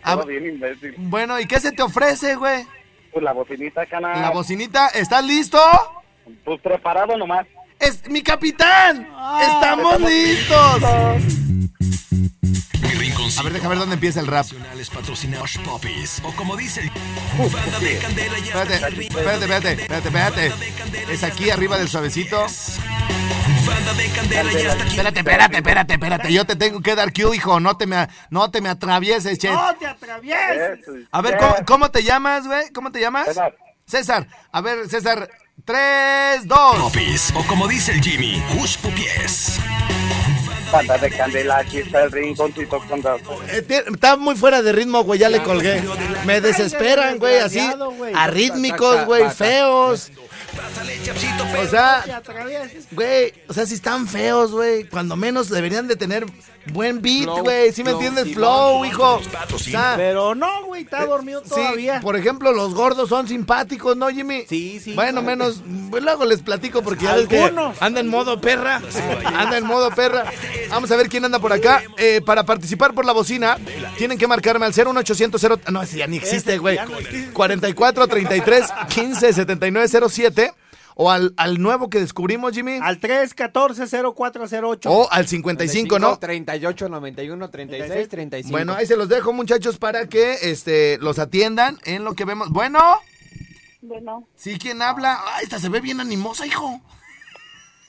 Ah, 0.03 0.15
todo 0.15 0.25
bien 0.25 0.45
imbécil. 0.45 0.95
bueno, 0.97 1.39
¿y 1.39 1.45
qué 1.45 1.59
se 1.59 1.71
te 1.71 1.81
ofrece, 1.83 2.35
güey? 2.35 2.65
Pues 3.11 3.23
la 3.23 3.33
bocinita, 3.33 3.85
canal. 3.85 4.21
La 4.21 4.29
bocinita, 4.31 4.87
¿estás 4.87 5.23
listo? 5.25 5.59
Pues 6.45 6.61
preparado 6.61 7.17
nomás. 7.17 7.45
¡Es 7.79 8.07
mi 8.09 8.21
capitán! 8.21 9.07
¡Estamos 9.41 9.99
listos! 10.01 10.81
Mi 10.81 10.87
rinconcito. 10.87 11.56
A 13.37 13.43
ver, 13.43 13.53
déjame 13.53 13.69
ver 13.69 13.79
dónde 13.79 13.95
empieza 13.95 14.19
el 14.19 14.27
rap. 14.27 14.45
Patrocinados 14.93 15.57
Popis. 15.63 16.21
O 16.23 16.31
como 16.33 16.55
dice 16.55 16.81
el. 16.81 16.89
Banda 17.51 17.79
de 17.79 17.97
Candela 17.99 18.39
ya 18.39 18.45
Espérate, 18.45 18.73
está 18.75 18.87
arriba. 18.87 19.03
espérate, 19.19 19.43
espérate, 19.45 19.81
espérate, 19.81 20.07
espérate. 20.07 21.13
Es 21.13 21.23
aquí 21.23 21.49
arriba 21.49 21.77
del 21.77 21.87
suavecito. 21.87 22.45
Banda 23.65 23.93
de 23.93 24.09
Candela 24.09 24.51
ya 24.53 24.71
está 24.71 24.83
aquí. 24.83 24.97
Espérate, 24.97 25.19
espérate, 25.19 25.57
espérate, 25.57 25.93
espérate. 25.93 26.33
Yo 26.33 26.45
te 26.45 26.55
tengo 26.55 26.81
que 26.81 26.95
dar 26.95 27.13
cue, 27.13 27.35
hijo. 27.35 27.59
No 27.59 27.77
te 27.77 27.85
me, 27.85 28.07
no 28.29 28.49
te 28.49 28.61
me 28.61 28.69
atravieses, 28.69 29.37
che. 29.37 29.51
¡No 29.51 29.75
te 29.75 29.85
atravieses! 29.87 30.79
A 31.11 31.21
ver, 31.21 31.37
¿cómo, 31.37 31.55
cómo 31.65 31.91
te 31.91 32.03
llamas, 32.03 32.47
güey? 32.47 32.71
¿Cómo 32.73 32.91
te 32.91 32.99
llamas? 33.01 33.27
César. 33.27 33.55
César. 33.85 34.27
A 34.51 34.61
ver, 34.61 34.89
César. 34.89 35.29
Tres, 35.65 36.47
dos. 36.47 36.75
Popis. 36.77 37.33
O 37.35 37.43
como 37.45 37.67
dice 37.67 37.91
el 37.91 38.01
Jimmy, 38.01 38.41
Hush 38.57 38.77
Pupies. 38.77 39.59
Banda 40.71 40.97
de 40.97 41.09
candela, 41.11 41.59
aquí 41.59 41.77
está 41.79 42.03
el 42.03 42.11
rinconcito 42.11 42.79
con. 42.87 43.01
Eh, 43.49 43.65
Está 43.93 44.17
muy 44.17 44.35
fuera 44.35 44.61
de 44.61 44.71
ritmo, 44.71 45.03
güey. 45.03 45.19
Ya 45.19 45.29
le 45.29 45.41
colgué. 45.41 45.81
Me 46.25 46.41
desesperan, 46.41 47.17
güey. 47.19 47.39
Así. 47.39 47.59
Arrítmicos, 48.13 49.05
güey. 49.05 49.29
Feos. 49.29 50.11
O 51.55 51.67
pero. 51.67 52.03
¡No 52.07 52.21
te 52.21 52.31
sea, 52.31 52.69
güey. 52.91 53.33
O 53.47 53.53
sea, 53.53 53.65
si 53.65 53.75
están 53.75 54.07
feos, 54.07 54.51
güey. 54.51 54.83
Cuando 54.85 55.15
menos 55.15 55.49
deberían 55.49 55.87
de 55.87 55.95
tener 55.95 56.25
buen 56.73 57.01
beat, 57.01 57.23
Flow, 57.23 57.39
güey. 57.43 57.71
¿Sí 57.71 57.83
me 57.83 57.91
flow, 57.91 58.01
entiendes? 58.01 58.25
sí, 58.27 58.33
Flow, 58.35 58.85
hijo. 58.85 59.21
O 59.53 59.59
sea, 59.59 59.93
Pero 59.97 60.35
no, 60.35 60.65
güey, 60.65 60.83
está 60.83 61.05
dormido 61.05 61.41
Sí, 61.43 61.49
todavía. 61.49 61.99
por 62.01 62.15
ejemplo, 62.15 62.51
los 62.53 62.73
gordos 62.73 63.09
son 63.09 63.27
simpáticos, 63.27 63.95
¿no, 63.97 64.09
Jimmy? 64.09 64.45
Sí, 64.47 64.79
sí. 64.83 64.93
Bueno, 64.93 65.21
menos, 65.21 65.61
pues, 65.89 66.03
luego 66.03 66.25
les 66.25 66.41
platico 66.41 66.81
porque 66.81 67.05
ya 67.05 67.15
ves 67.15 67.27
que 67.27 67.41
Algunos. 67.41 67.81
anda 67.81 67.99
en 68.01 68.07
modo 68.07 68.39
perra, 68.41 68.81
anda 69.35 69.57
en 69.57 69.65
modo 69.65 69.89
perra. 69.91 70.25
Vamos 70.69 70.91
a 70.91 70.95
ver 70.95 71.09
quién 71.09 71.25
anda 71.25 71.39
por 71.39 71.53
acá. 71.53 71.83
Eh, 71.97 72.21
para 72.25 72.43
participar 72.45 72.93
por 72.93 73.05
la 73.05 73.13
bocina, 73.13 73.57
tienen 73.97 74.17
que 74.17 74.27
marcarme 74.27 74.65
al 74.65 74.73
01800, 74.73 75.39
cero- 75.41 75.59
no, 75.71 75.81
ese 75.81 75.97
ya 75.97 76.07
ni 76.07 76.17
existe, 76.17 76.57
güey. 76.57 76.77
44 77.33 78.07
33 78.07 78.65
15 78.89 79.33
79 79.33 79.87
07 80.09 80.53
o 80.99 81.11
al, 81.11 81.33
al 81.37 81.61
nuevo 81.61 81.89
que 81.91 81.99
descubrimos, 81.99 82.53
Jimmy, 82.53 82.79
Al 82.81 82.99
314-0408. 82.99 84.85
o 84.87 85.07
al 85.11 85.27
55, 85.27 85.99
¿no? 85.99 86.17
38, 86.17 86.89
91, 86.89 87.49
36, 87.51 88.09
35. 88.09 88.51
Bueno, 88.51 88.73
ahí 88.73 88.85
se 88.87 88.97
los 88.97 89.07
dejo, 89.07 89.31
muchachos, 89.31 89.77
para 89.77 90.07
que 90.07 90.33
este 90.41 90.97
los 90.99 91.19
atiendan 91.19 91.77
en 91.85 92.03
lo 92.03 92.15
que 92.15 92.25
vemos. 92.25 92.49
Bueno, 92.49 92.79
Bueno, 93.81 94.27
¿sí 94.35 94.57
quién 94.57 94.81
habla? 94.81 95.19
Ay, 95.35 95.43
esta 95.43 95.59
se 95.59 95.69
ve 95.69 95.81
bien 95.81 95.99
animosa, 95.99 96.45
hijo. 96.47 96.81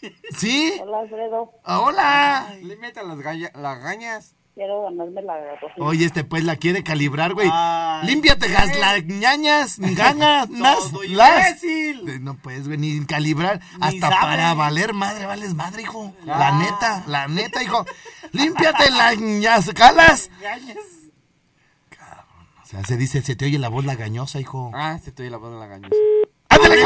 ¿Sí? 0.36 0.74
hola 0.80 1.00
Alfredo, 1.00 1.52
Ah, 1.64 1.80
Hola. 1.80 2.54
Le 2.62 2.76
metan 2.76 3.08
las, 3.08 3.18
las 3.54 3.82
gañas. 3.82 4.34
Quiero 4.58 4.82
ganarme 4.82 5.22
la 5.22 5.34
bocina. 5.62 5.86
Oye, 5.86 6.04
este 6.04 6.24
pues 6.24 6.42
la 6.42 6.56
quiere 6.56 6.82
calibrar, 6.82 7.32
güey. 7.34 7.48
Límpiate 8.02 8.48
gas, 8.48 8.76
las 8.78 9.04
ñañas, 9.04 9.76
ganas, 9.78 10.50
las. 10.50 10.92
imbécil. 10.92 12.08
Eh, 12.08 12.18
No 12.20 12.36
puedes 12.36 12.66
venir 12.66 13.06
calibrar 13.06 13.60
Ni 13.78 13.86
hasta 13.86 14.08
sabe. 14.08 14.20
para 14.20 14.54
valer 14.54 14.94
madre, 14.94 15.26
vales 15.26 15.54
madre, 15.54 15.82
hijo. 15.82 16.12
La 16.24 16.50
neta, 16.58 17.04
la 17.06 17.28
neta, 17.28 17.62
hijo. 17.62 17.86
Límpiate 18.32 18.90
las 18.90 19.16
ñas, 19.18 19.70
calas. 19.74 20.28
O 22.62 22.66
sea, 22.70 22.84
se 22.84 22.96
dice, 22.96 23.22
se 23.22 23.34
te 23.36 23.46
oye 23.46 23.58
la 23.58 23.68
voz 23.68 23.84
lagañosa, 23.86 24.40
hijo. 24.40 24.70
Ah, 24.74 24.98
se 25.02 25.10
estoy 25.10 25.30
la 25.30 25.38
voz 25.38 25.52
de 25.52 25.58
la 25.58 25.66
gañosa. 25.68 25.94
Ándale, 26.50 26.76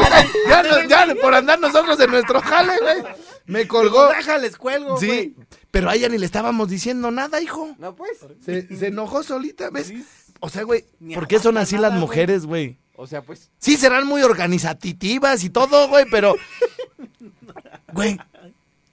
ya, 0.47 0.87
ya 0.87 1.15
por 1.21 1.33
andar 1.33 1.59
nosotros 1.59 1.99
en 1.99 2.11
nuestro 2.11 2.39
jale, 2.41 2.73
güey. 2.79 3.13
Me 3.47 3.67
colgó. 3.67 4.07
Déjales 4.09 4.55
cuelgo, 4.57 4.95
güey. 4.95 5.09
Sí, 5.09 5.35
pero 5.73 5.89
a 5.89 5.95
ella 5.95 6.07
ni 6.07 6.19
le 6.19 6.27
estábamos 6.27 6.69
diciendo 6.69 7.09
nada, 7.09 7.41
hijo. 7.41 7.75
No, 7.79 7.95
pues. 7.95 8.19
Se, 8.45 8.77
se 8.77 8.87
enojó 8.89 9.23
solita, 9.23 9.71
¿ves? 9.71 9.91
O 10.39 10.47
sea, 10.47 10.61
güey, 10.61 10.85
¿por 11.15 11.27
qué 11.27 11.39
son 11.39 11.57
así 11.57 11.79
las 11.79 11.93
mujeres, 11.93 12.45
güey? 12.45 12.77
O 12.95 13.07
sea, 13.07 13.23
pues. 13.23 13.49
Sí, 13.57 13.75
serán 13.75 14.05
muy 14.05 14.21
organizativas 14.21 15.43
y 15.43 15.49
todo, 15.49 15.87
güey, 15.87 16.05
pero. 16.11 16.35
Güey. 17.91 18.19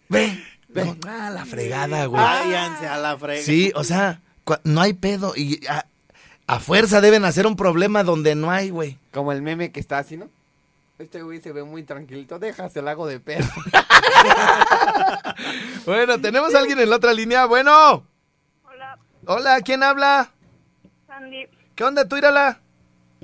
Ve. 0.08 0.42
Ve. 0.68 0.96
Ah, 1.06 1.30
la 1.30 1.44
fregada, 1.44 2.06
güey. 2.06 2.22
Váyanse 2.22 2.87
a 2.87 2.99
la 2.99 3.16
frega. 3.18 3.42
Sí, 3.42 3.72
o 3.75 3.84
sea, 3.84 4.22
no 4.64 4.80
hay 4.80 4.94
pedo. 4.94 5.34
Y 5.37 5.60
a, 5.66 5.87
a 6.46 6.60
fuerza 6.60 7.02
deben 7.02 7.25
hacer 7.26 7.46
un 7.46 7.56
problema 7.56 8.04
donde 8.04 8.34
no 8.34 8.50
hay, 8.50 8.70
güey. 8.70 8.99
Como 9.10 9.32
el 9.32 9.42
meme 9.42 9.70
que 9.70 9.80
está 9.80 9.99
así, 9.99 10.16
¿no? 10.16 10.28
Este 11.00 11.23
güey 11.23 11.40
se 11.40 11.50
ve 11.52 11.64
muy 11.64 11.83
tranquilito. 11.83 12.38
Déjase 12.38 12.80
el 12.80 12.88
hago 12.88 13.07
de 13.07 13.21
perro. 13.21 13.49
Bueno, 15.87 16.21
tenemos 16.21 16.54
a 16.54 16.59
alguien 16.59 16.78
en 16.78 16.90
la 16.90 16.97
otra 16.97 17.14
línea. 17.14 17.47
Bueno. 17.47 18.04
Hola, 18.64 18.99
Hola, 19.26 19.61
¿quién 19.64 19.83
habla? 19.83 20.30
Sandy. 21.07 21.47
¿Qué 21.75 21.85
onda, 21.85 22.07
tú, 22.07 22.19
Írala? 22.19 22.61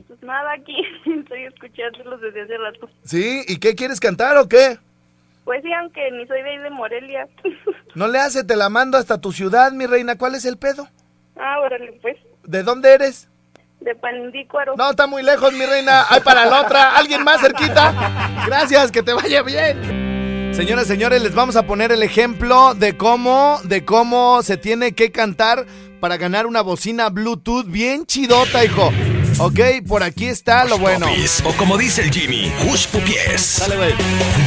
Pues 0.07 0.23
nada, 0.23 0.53
aquí 0.53 0.75
estoy 1.21 1.45
escuchándolos 1.45 2.21
desde 2.23 2.43
hace 2.43 2.57
rato. 2.57 2.89
¿Sí? 3.05 3.45
¿Y 3.47 3.59
qué 3.59 3.75
quieres 3.75 4.01
cantar 4.01 4.39
o 4.39 4.49
qué? 4.49 4.79
Pues 5.45 5.63
sí, 5.63 5.71
aunque 5.75 6.11
ni 6.13 6.27
soy 6.27 6.43
de 6.43 6.51
ahí 6.51 6.59
de 6.59 6.71
Morelia. 6.71 7.29
No 7.95 8.09
le 8.09 8.19
hace, 8.19 8.45
te 8.45 8.57
la 8.57 8.69
mando 8.69 8.99
hasta 8.99 9.21
tu 9.21 9.33
ciudad, 9.33 9.73
mi 9.73 9.87
reina. 9.87 10.19
¿Cuál 10.19 10.35
es 10.35 10.45
el 10.45 10.59
pedo? 10.59 10.89
ah, 11.37 11.61
órale, 11.61 11.99
pues. 12.03 12.17
¿De 12.45 12.63
dónde 12.63 12.93
eres? 12.93 13.29
De 13.87 13.95
Panindícuaro. 13.95 14.75
No, 14.77 14.91
está 14.91 15.07
muy 15.07 15.23
lejos, 15.23 15.53
mi 15.53 15.65
reina. 15.65 16.07
Hay 16.11 16.21
para 16.21 16.45
la 16.45 16.63
otra. 16.63 16.97
¿Alguien 16.97 17.23
más 17.23 17.41
cerquita? 17.41 17.95
Gracias, 18.45 18.91
que 18.91 19.01
te 19.01 19.13
vaya 19.13 19.43
bien. 19.43 20.51
Señoras, 20.53 20.89
señores, 20.89 21.23
les 21.23 21.37
vamos 21.37 21.55
a 21.55 21.69
poner 21.69 21.93
el 21.93 22.03
ejemplo 22.03 22.75
de 22.75 22.97
cómo, 22.97 23.61
de 23.63 23.85
cómo 23.85 24.43
se 24.43 24.57
tiene 24.57 24.91
que 24.91 25.13
cantar 25.13 25.67
para 26.01 26.17
ganar 26.17 26.47
una 26.47 26.63
bocina 26.63 27.11
Bluetooth 27.11 27.67
bien 27.67 28.07
chidota, 28.07 28.65
hijo. 28.65 28.91
Ok, 29.39 29.61
por 29.87 30.03
aquí 30.03 30.29
está 30.29 30.65
lo 30.65 30.79
bueno. 30.79 31.07
O 31.45 31.53
como 31.59 31.77
dice 31.77 32.01
el 32.01 32.11
Jimmy, 32.11 32.51
Hush 32.65 32.87
Pupies. 32.87 33.59
Dale, 33.61 33.77
güey. 33.77 33.95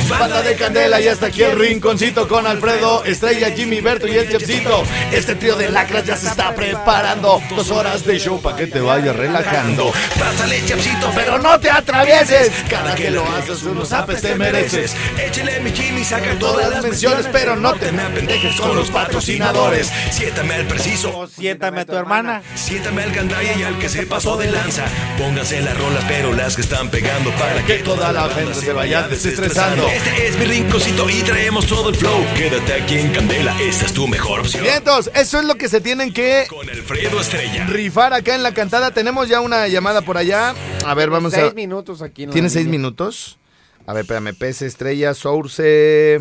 Banda 0.09 0.41
de 0.41 0.55
candela, 0.55 0.99
ya 0.99 1.11
está 1.11 1.27
aquí 1.27 1.43
el 1.43 1.59
rinconcito 1.59 2.27
con 2.27 2.47
Alfredo, 2.47 3.03
Estrella, 3.05 3.51
Jimmy, 3.51 3.81
Berto 3.81 4.07
y 4.07 4.17
el 4.17 4.27
Chefcito. 4.31 4.83
Este 5.11 5.35
trío 5.35 5.55
de 5.57 5.69
lacras 5.69 6.05
ya 6.05 6.17
se 6.17 6.27
está 6.27 6.55
preparando. 6.55 7.39
Dos 7.55 7.69
horas 7.69 8.03
de 8.03 8.17
show 8.17 8.41
para 8.41 8.57
que 8.57 8.65
te 8.65 8.79
vayas 8.79 9.15
relajando. 9.15 9.93
Pásale, 10.17 10.65
chapsito, 10.65 11.11
Pero 11.13 11.37
no 11.37 11.59
te 11.59 11.69
atravieses. 11.69 12.51
Cada 12.67 12.95
que 12.95 13.11
lo 13.11 13.23
haces, 13.35 13.61
unos 13.63 13.93
apes 13.93 14.21
te 14.23 14.33
mereces. 14.33 14.95
Échale 15.23 15.59
mi 15.59 15.71
Jimmy, 15.71 16.03
saca 16.03 16.39
Todas 16.39 16.67
las 16.67 16.83
menciones, 16.83 17.27
pero 17.31 17.55
no 17.55 17.75
te 17.75 17.91
me 17.91 18.01
apendejes 18.01 18.59
con 18.59 18.75
los 18.75 18.89
patrocinadores. 18.89 19.91
Siéntame 20.09 20.55
al 20.55 20.65
preciso. 20.65 21.15
O 21.15 21.27
siéntame 21.27 21.81
a 21.81 21.85
tu 21.85 21.95
hermana. 21.95 22.41
Siéntame 22.55 23.03
al 23.03 23.11
gandaya 23.11 23.53
y 23.55 23.61
al 23.61 23.77
que 23.77 23.87
se 23.87 24.07
pasó 24.07 24.35
de 24.35 24.49
lanza. 24.49 24.78
Pónganse 25.17 25.61
las 25.61 25.77
rolas, 25.77 26.03
pero 26.07 26.33
las 26.33 26.55
que 26.55 26.61
están 26.61 26.89
pegando 26.89 27.31
para 27.31 27.63
que 27.65 27.75
toda 27.79 28.11
la 28.11 28.29
gente 28.29 28.53
se 28.53 28.73
vaya 28.73 29.07
desestresando. 29.07 29.87
Este 29.87 30.27
es 30.27 30.37
mi 30.37 30.45
rinconcito 30.45 31.09
y 31.09 31.21
traemos 31.23 31.65
todo 31.67 31.89
el 31.89 31.95
flow. 31.95 32.23
Quédate 32.35 32.73
aquí 32.73 32.99
en 32.99 33.11
Candela, 33.11 33.59
esta 33.61 33.85
es 33.85 33.93
tu 33.93 34.07
mejor 34.07 34.41
opción. 34.41 34.63
Vientos, 34.63 35.09
eso 35.13 35.39
es 35.39 35.45
lo 35.45 35.55
que 35.55 35.69
se 35.69 35.81
tienen 35.81 36.13
que 36.13 36.45
Con 36.49 36.69
Alfredo 36.69 37.19
Estrella. 37.19 37.65
rifar 37.67 38.13
acá 38.13 38.35
en 38.35 38.43
la 38.43 38.53
cantada. 38.53 38.91
Tenemos 38.91 39.27
ya 39.29 39.41
una 39.41 39.67
llamada 39.67 40.01
por 40.01 40.17
allá. 40.17 40.53
A 40.85 40.93
ver, 40.93 41.09
vamos 41.09 41.33
seis 41.33 41.51
a. 41.51 41.55
minutos 41.55 42.01
aquí. 42.01 42.27
¿Tiene 42.27 42.49
seis 42.49 42.65
línea. 42.65 42.79
minutos? 42.79 43.37
A 43.85 43.93
ver, 43.93 44.01
espérame. 44.01 44.33
Pez 44.35 44.61
Estrella, 44.61 45.13
Source. 45.13 46.19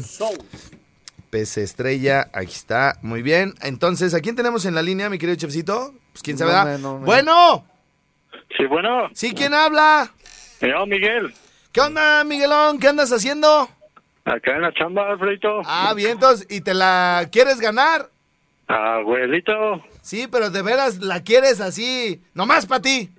Pez 1.30 1.58
Estrella, 1.58 2.30
aquí 2.32 2.52
está. 2.54 2.98
Muy 3.02 3.20
bien. 3.22 3.54
Entonces, 3.60 4.14
¿a 4.14 4.20
quién 4.20 4.34
tenemos 4.34 4.64
en 4.64 4.74
la 4.74 4.82
línea, 4.82 5.10
mi 5.10 5.18
querido 5.18 5.36
chefcito? 5.36 5.92
Pues 6.12 6.22
quién 6.22 6.38
sabe. 6.38 6.52
No, 6.52 6.64
¿verdad? 6.64 6.78
no, 6.78 6.98
no. 7.00 7.04
Bueno, 7.04 7.66
Sí, 8.56 8.64
bueno, 8.66 9.08
¿sí 9.12 9.32
quién 9.34 9.54
habla? 9.54 10.10
me 10.60 10.68
llamo 10.68 10.86
Miguel. 10.86 11.32
¿Qué 11.72 11.80
onda, 11.80 12.24
Miguelón? 12.24 12.78
¿Qué 12.78 12.88
andas 12.88 13.12
haciendo? 13.12 13.68
Acá 14.24 14.56
en 14.56 14.62
la 14.62 14.72
chamba, 14.74 15.10
Alfredito. 15.10 15.60
Ah, 15.64 15.92
vientos. 15.94 16.44
¿Y 16.50 16.60
te 16.60 16.74
la 16.74 17.28
quieres 17.30 17.60
ganar? 17.60 18.08
Abuelito, 18.66 19.82
Sí, 20.02 20.26
pero 20.30 20.50
de 20.50 20.62
veras 20.62 20.98
la 20.98 21.22
quieres 21.22 21.60
así, 21.60 22.22
nomás 22.34 22.66
para 22.66 22.82
ti. 22.82 23.10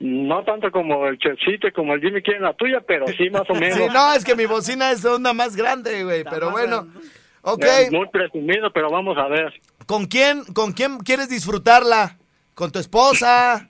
no 0.00 0.42
tanto 0.44 0.70
como 0.70 1.06
el 1.06 1.18
Chelsito 1.18 1.66
y 1.68 1.72
como 1.72 1.94
el 1.94 2.00
Jimmy 2.00 2.22
quieren 2.22 2.42
la 2.42 2.52
tuya, 2.54 2.80
pero 2.86 3.06
sí 3.08 3.28
más 3.30 3.42
o 3.48 3.54
menos. 3.60 3.76
Sí, 3.78 3.84
no, 3.92 4.12
es 4.12 4.24
que 4.24 4.36
mi 4.36 4.46
bocina 4.46 4.90
es 4.92 5.04
onda 5.04 5.32
más 5.32 5.56
grande, 5.56 6.04
güey, 6.04 6.24
pero 6.24 6.50
bueno. 6.50 6.86
Ok, 7.42 7.64
Es 7.64 7.90
muy 7.92 8.06
presumido, 8.10 8.70
pero 8.72 8.90
vamos 8.90 9.16
a 9.18 9.26
ver. 9.26 9.52
¿con 9.86 10.06
quién, 10.06 10.44
con 10.54 10.72
quién 10.72 10.98
quieres 10.98 11.28
disfrutarla? 11.28 12.16
¿Con 12.54 12.70
tu 12.70 12.78
esposa? 12.78 13.69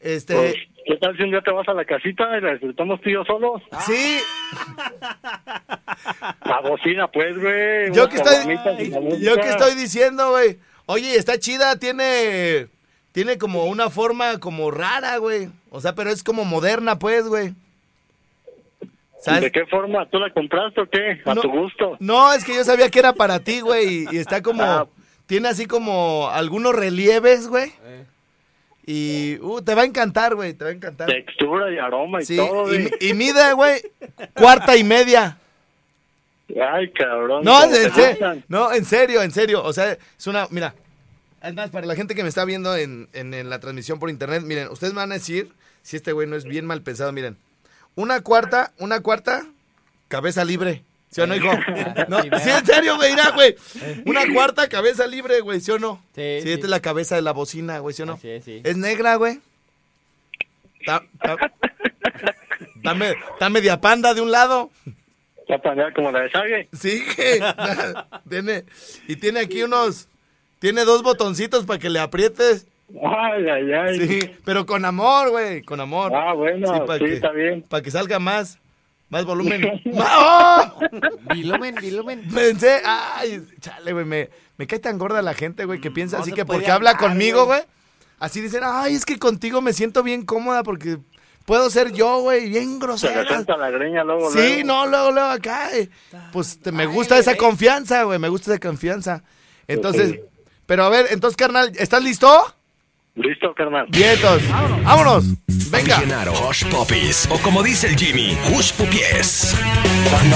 Este, 0.00 0.34
Pues, 0.34 0.54
¿Qué 0.86 0.96
tal 0.96 1.14
si 1.16 1.22
un 1.22 1.30
día 1.30 1.42
te 1.42 1.50
vas 1.52 1.68
a 1.68 1.74
la 1.74 1.84
casita 1.84 2.24
y 2.38 2.40
la 2.40 2.52
disfrutamos 2.52 3.00
tú 3.02 3.10
y 3.10 3.12
yo 3.12 3.24
solos? 3.24 3.62
sí, 3.86 4.18
La 6.44 6.60
bocina, 6.60 7.06
pues, 7.08 7.38
güey. 7.38 7.92
yo 7.92 8.08
que 8.08 8.16
estoy, 8.16 8.56
yo 9.20 9.36
que 9.36 9.48
estoy 9.48 9.74
diciendo, 9.74 10.30
güey. 10.30 10.58
Oye, 10.86 11.14
está 11.16 11.38
chida, 11.38 11.76
tiene, 11.78 12.66
tiene 13.12 13.38
como 13.38 13.66
una 13.66 13.90
forma 13.90 14.38
como 14.40 14.70
rara, 14.70 15.18
güey. 15.18 15.48
O 15.70 15.80
sea, 15.80 15.94
pero 15.94 16.10
es 16.10 16.24
como 16.24 16.44
moderna, 16.44 16.98
pues, 16.98 17.28
güey. 17.28 17.52
¿Sabes? 19.20 19.42
¿De 19.42 19.52
qué 19.52 19.66
forma? 19.66 20.08
¿Tú 20.08 20.18
la 20.18 20.30
compraste 20.30 20.80
o 20.80 20.88
qué? 20.88 21.20
A 21.26 21.34
No. 21.34 21.42
tu 21.42 21.50
gusto. 21.50 21.96
No, 22.00 22.32
es 22.32 22.42
que 22.44 22.54
yo 22.54 22.64
sabía 22.64 22.88
que 22.88 22.98
era 22.98 23.12
para 23.12 23.38
ti, 23.40 23.60
güey, 23.60 24.04
y, 24.10 24.16
y 24.16 24.18
está 24.18 24.42
como, 24.42 24.62
Ah. 24.62 24.86
tiene 25.26 25.48
así 25.48 25.66
como 25.66 26.28
algunos 26.30 26.74
relieves, 26.74 27.46
güey. 27.46 27.70
Y, 28.86 29.38
uh, 29.40 29.60
te 29.62 29.74
va 29.74 29.82
a 29.82 29.84
encantar, 29.84 30.34
güey, 30.34 30.54
te 30.54 30.64
va 30.64 30.70
a 30.70 30.72
encantar. 30.72 31.06
Textura 31.08 31.70
y 31.72 31.78
aroma 31.78 32.22
y 32.22 32.24
Sí, 32.24 32.36
todo. 32.36 32.66
y, 32.74 33.14
mide, 33.14 33.52
güey, 33.52 33.80
cuarta 34.34 34.76
y 34.76 34.84
media. 34.84 35.38
Ay, 36.60 36.90
cabrón. 36.92 37.44
No, 37.44 37.60
¿cómo 37.60 37.74
en 37.74 37.92
serio, 37.94 38.42
no, 38.48 38.72
en 38.72 38.84
serio, 38.84 39.22
en 39.22 39.30
serio. 39.30 39.62
O 39.62 39.72
sea, 39.72 39.92
es 39.92 40.26
una, 40.26 40.48
mira, 40.50 40.74
es 41.42 41.54
más, 41.54 41.70
para 41.70 41.86
la 41.86 41.94
gente 41.94 42.14
que 42.16 42.22
me 42.24 42.28
está 42.28 42.44
viendo 42.44 42.74
en, 42.76 43.08
en- 43.12 43.32
en 43.34 43.48
la 43.50 43.60
transmisión 43.60 43.98
por 44.00 44.10
internet, 44.10 44.42
miren, 44.44 44.68
ustedes 44.68 44.92
me 44.92 44.98
van 44.98 45.12
a 45.12 45.14
decir 45.14 45.52
si 45.82 45.96
este 45.96 46.12
güey 46.12 46.26
no 46.26 46.34
es 46.36 46.44
bien 46.44 46.66
mal 46.66 46.82
pensado, 46.82 47.12
miren. 47.12 47.36
Una 47.94 48.20
cuarta, 48.22 48.72
una 48.78 49.00
cuarta, 49.00 49.46
cabeza 50.08 50.44
libre. 50.44 50.82
¿Sí 51.10 51.20
o 51.20 51.26
no, 51.26 51.34
hijo? 51.34 51.48
No, 52.08 52.22
sí, 52.22 52.50
en 52.50 52.64
serio, 52.66 52.96
güey, 52.96 53.10
mira, 53.10 53.30
güey. 53.30 53.56
Una 54.06 54.22
cuarta 54.32 54.68
cabeza 54.68 55.06
libre, 55.06 55.40
güey, 55.40 55.60
¿sí 55.60 55.70
o 55.72 55.78
no? 55.78 56.02
Sí, 56.14 56.22
Sí, 56.38 56.42
sí. 56.42 56.52
esta 56.52 56.66
es 56.66 56.70
la 56.70 56.80
cabeza 56.80 57.16
de 57.16 57.22
la 57.22 57.32
bocina, 57.32 57.78
güey, 57.80 57.94
¿sí 57.94 58.02
o 58.02 58.06
no? 58.06 58.18
Es, 58.22 58.44
sí. 58.44 58.60
Es 58.64 58.76
negra, 58.76 59.16
güey. 59.16 59.40
Está, 60.80 61.02
está- 61.14 61.52
está 62.76 62.94
me- 62.94 63.10
está 63.10 63.50
media 63.50 63.80
panda 63.80 64.14
de 64.14 64.20
un 64.20 64.30
lado. 64.30 64.70
Va 65.50 65.56
a 65.56 65.58
planear 65.58 65.92
como 65.92 66.12
la 66.12 66.20
de 66.20 66.30
Sage. 66.30 66.68
Sí, 66.72 67.04
que 67.16 67.40
tiene 68.28 68.64
y 69.08 69.16
tiene 69.16 69.40
aquí 69.40 69.62
unos 69.64 70.06
tiene 70.60 70.84
dos 70.84 71.02
botoncitos 71.02 71.66
para 71.66 71.78
que 71.80 71.90
le 71.90 71.98
aprietes. 71.98 72.66
Ay, 73.02 73.48
ay, 73.48 73.72
ay. 73.72 73.98
Sí, 74.08 74.30
pero 74.44 74.64
con 74.64 74.84
amor, 74.84 75.30
güey, 75.30 75.62
con 75.62 75.80
amor. 75.80 76.12
Ah, 76.14 76.32
bueno, 76.34 76.86
para 76.86 76.98
sí, 77.00 77.04
que, 77.04 77.14
está 77.14 77.30
bien. 77.32 77.62
Para 77.62 77.82
que 77.82 77.90
salga 77.90 78.18
más 78.20 78.58
más 79.10 79.24
volumen. 79.24 79.80
¡Ma- 79.94 80.72
¡Oh! 80.78 80.80
Vilumen, 81.34 81.74
vilumen. 81.76 82.28
Pensé, 82.34 82.80
ay, 82.84 83.44
chale, 83.60 83.92
güey, 83.92 84.04
me, 84.04 84.30
me 84.56 84.66
cae 84.66 84.78
tan 84.78 84.98
gorda 84.98 85.20
la 85.22 85.34
gente, 85.34 85.64
güey, 85.66 85.80
que 85.80 85.90
piensa 85.90 86.16
No 86.16 86.22
así 86.22 86.30
se 86.30 86.36
que 86.36 86.44
porque 86.46 86.70
habla 86.70 86.96
conmigo, 86.96 87.44
güey. 87.46 87.60
Así 88.18 88.40
dicen, 88.40 88.62
ay, 88.64 88.94
es 88.94 89.04
que 89.04 89.18
contigo 89.18 89.60
me 89.60 89.72
siento 89.72 90.02
bien 90.02 90.24
cómoda 90.26 90.62
porque 90.62 90.98
puedo 91.46 91.70
ser 91.70 91.92
yo, 91.92 92.20
güey, 92.20 92.48
bien 92.50 92.74
Se 92.74 92.78
grosera. 92.78 93.22
le 93.22 93.28
suelta 93.28 93.56
la 93.56 93.70
greña 93.70 94.04
luego, 94.04 94.30
Sí, 94.30 94.62
luego. 94.62 94.64
no, 94.66 94.86
luego, 94.86 95.10
luego 95.12 95.28
acá. 95.30 95.70
eh. 95.76 95.88
Pues 96.32 96.58
te- 96.60 96.70
me 96.72 96.84
gusta 96.86 97.18
esa 97.18 97.36
confianza, 97.36 98.02
güey. 98.02 98.18
Me 98.18 98.28
gusta 98.28 98.52
esa 98.52 98.60
confianza. 98.60 99.22
Entonces, 99.66 100.20
pero 100.66 100.84
a 100.84 100.88
ver, 100.90 101.06
entonces, 101.10 101.36
carnal, 101.36 101.72
¿estás 101.78 102.02
listo? 102.02 102.28
Listo, 103.14 103.52
carnal. 103.54 103.86
Vientos. 103.90 104.42
Vámonos. 104.84 105.24
Venga. 105.70 106.00
Genaro, 106.00 106.32
Hush 106.48 106.64
Poppies, 106.66 107.28
o 107.30 107.38
como 107.38 107.62
dice 107.62 107.86
el 107.86 107.96
Jimmy, 107.96 108.36
Hush 108.52 108.72
Pupies. 108.72 109.54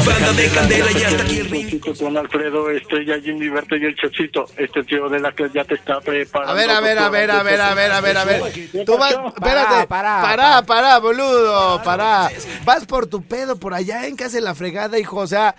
Banda 0.07 0.33
de 0.33 0.49
Candela 0.49 0.93
y 0.93 1.03
hasta 1.03 1.23
aquí 1.23 1.39
el. 1.39 1.51
Chocito 1.51 2.05
con 2.05 2.17
Alfredo, 2.17 2.71
Estrella, 2.71 3.19
Jimmy 3.21 3.49
Berto 3.49 3.75
y 3.77 3.85
el 3.85 3.97
Chocito. 3.97 4.47
Este 4.57 4.85
tío 4.85 5.09
de 5.09 5.19
la 5.19 5.33
que 5.33 5.51
ya 5.53 5.65
te 5.65 5.75
está 5.75 6.01
preparando. 6.01 6.53
A 6.53 6.55
ver, 6.55 6.71
a 6.71 6.81
ver, 6.81 6.99
a 6.99 7.09
ver, 7.09 7.31
a 7.31 7.43
ver, 7.43 7.61
a 7.61 7.75
ver, 7.75 7.93
a 7.93 8.01
ver, 8.01 8.17
a 8.17 8.25
ver. 8.25 8.43
Tú 8.87 8.97
vas, 8.97 9.17
espérate. 9.27 9.87
Pará, 9.89 10.23
Pará, 10.23 10.23
pará, 10.23 10.63
pará, 10.63 10.99
boludo, 10.99 11.83
pará. 11.83 12.31
Vas 12.65 12.87
por 12.87 13.07
tu 13.09 13.23
pedo 13.23 13.59
por 13.59 13.75
allá 13.75 14.07
en 14.07 14.15
casa 14.15 14.37
de 14.37 14.43
la 14.43 14.55
fregada, 14.55 14.99
hijo. 14.99 15.17
O 15.17 15.27
sea, 15.27 15.57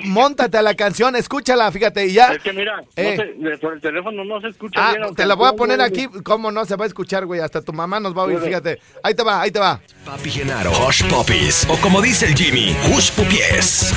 móntate 0.00 0.56
a 0.58 0.62
la 0.62 0.74
canción, 0.74 1.16
escúchala, 1.16 1.70
fíjate, 1.72 2.06
y 2.06 2.12
ya. 2.12 2.32
Es 2.32 2.42
que 2.42 2.52
mira, 2.52 2.82
Eh. 2.96 3.16
no 3.16 3.22
se- 3.22 3.50
de- 3.50 3.58
por 3.58 3.74
el 3.74 3.80
teléfono 3.80 4.24
no 4.24 4.40
se 4.40 4.48
escucha 4.48 4.80
Ah, 4.90 4.94
bien. 4.96 5.14
te 5.14 5.26
la 5.26 5.34
voy 5.34 5.48
a 5.48 5.52
poner 5.52 5.80
aquí. 5.80 6.06
¿Cómo 6.24 6.50
no? 6.50 6.64
Se 6.64 6.76
va 6.76 6.84
a 6.84 6.88
escuchar, 6.88 7.26
güey. 7.26 7.40
Hasta 7.40 7.60
tu 7.62 7.72
mamá 7.72 8.00
nos 8.00 8.16
va 8.16 8.22
a 8.22 8.24
oír, 8.26 8.38
fíjate. 8.40 8.80
Ahí 9.02 9.14
te 9.14 9.22
va, 9.22 9.40
ahí 9.40 9.50
te 9.50 9.58
va. 9.58 9.80
Papi 10.04 10.30
Genaro, 10.30 10.70
Hush 10.86 11.04
Poppies, 11.08 11.66
o 11.68 11.76
como 11.80 12.00
dice 12.00 12.26
el 12.26 12.34
Jimmy, 12.34 12.76
Hush 12.94 13.10
Pupies. 13.12 13.94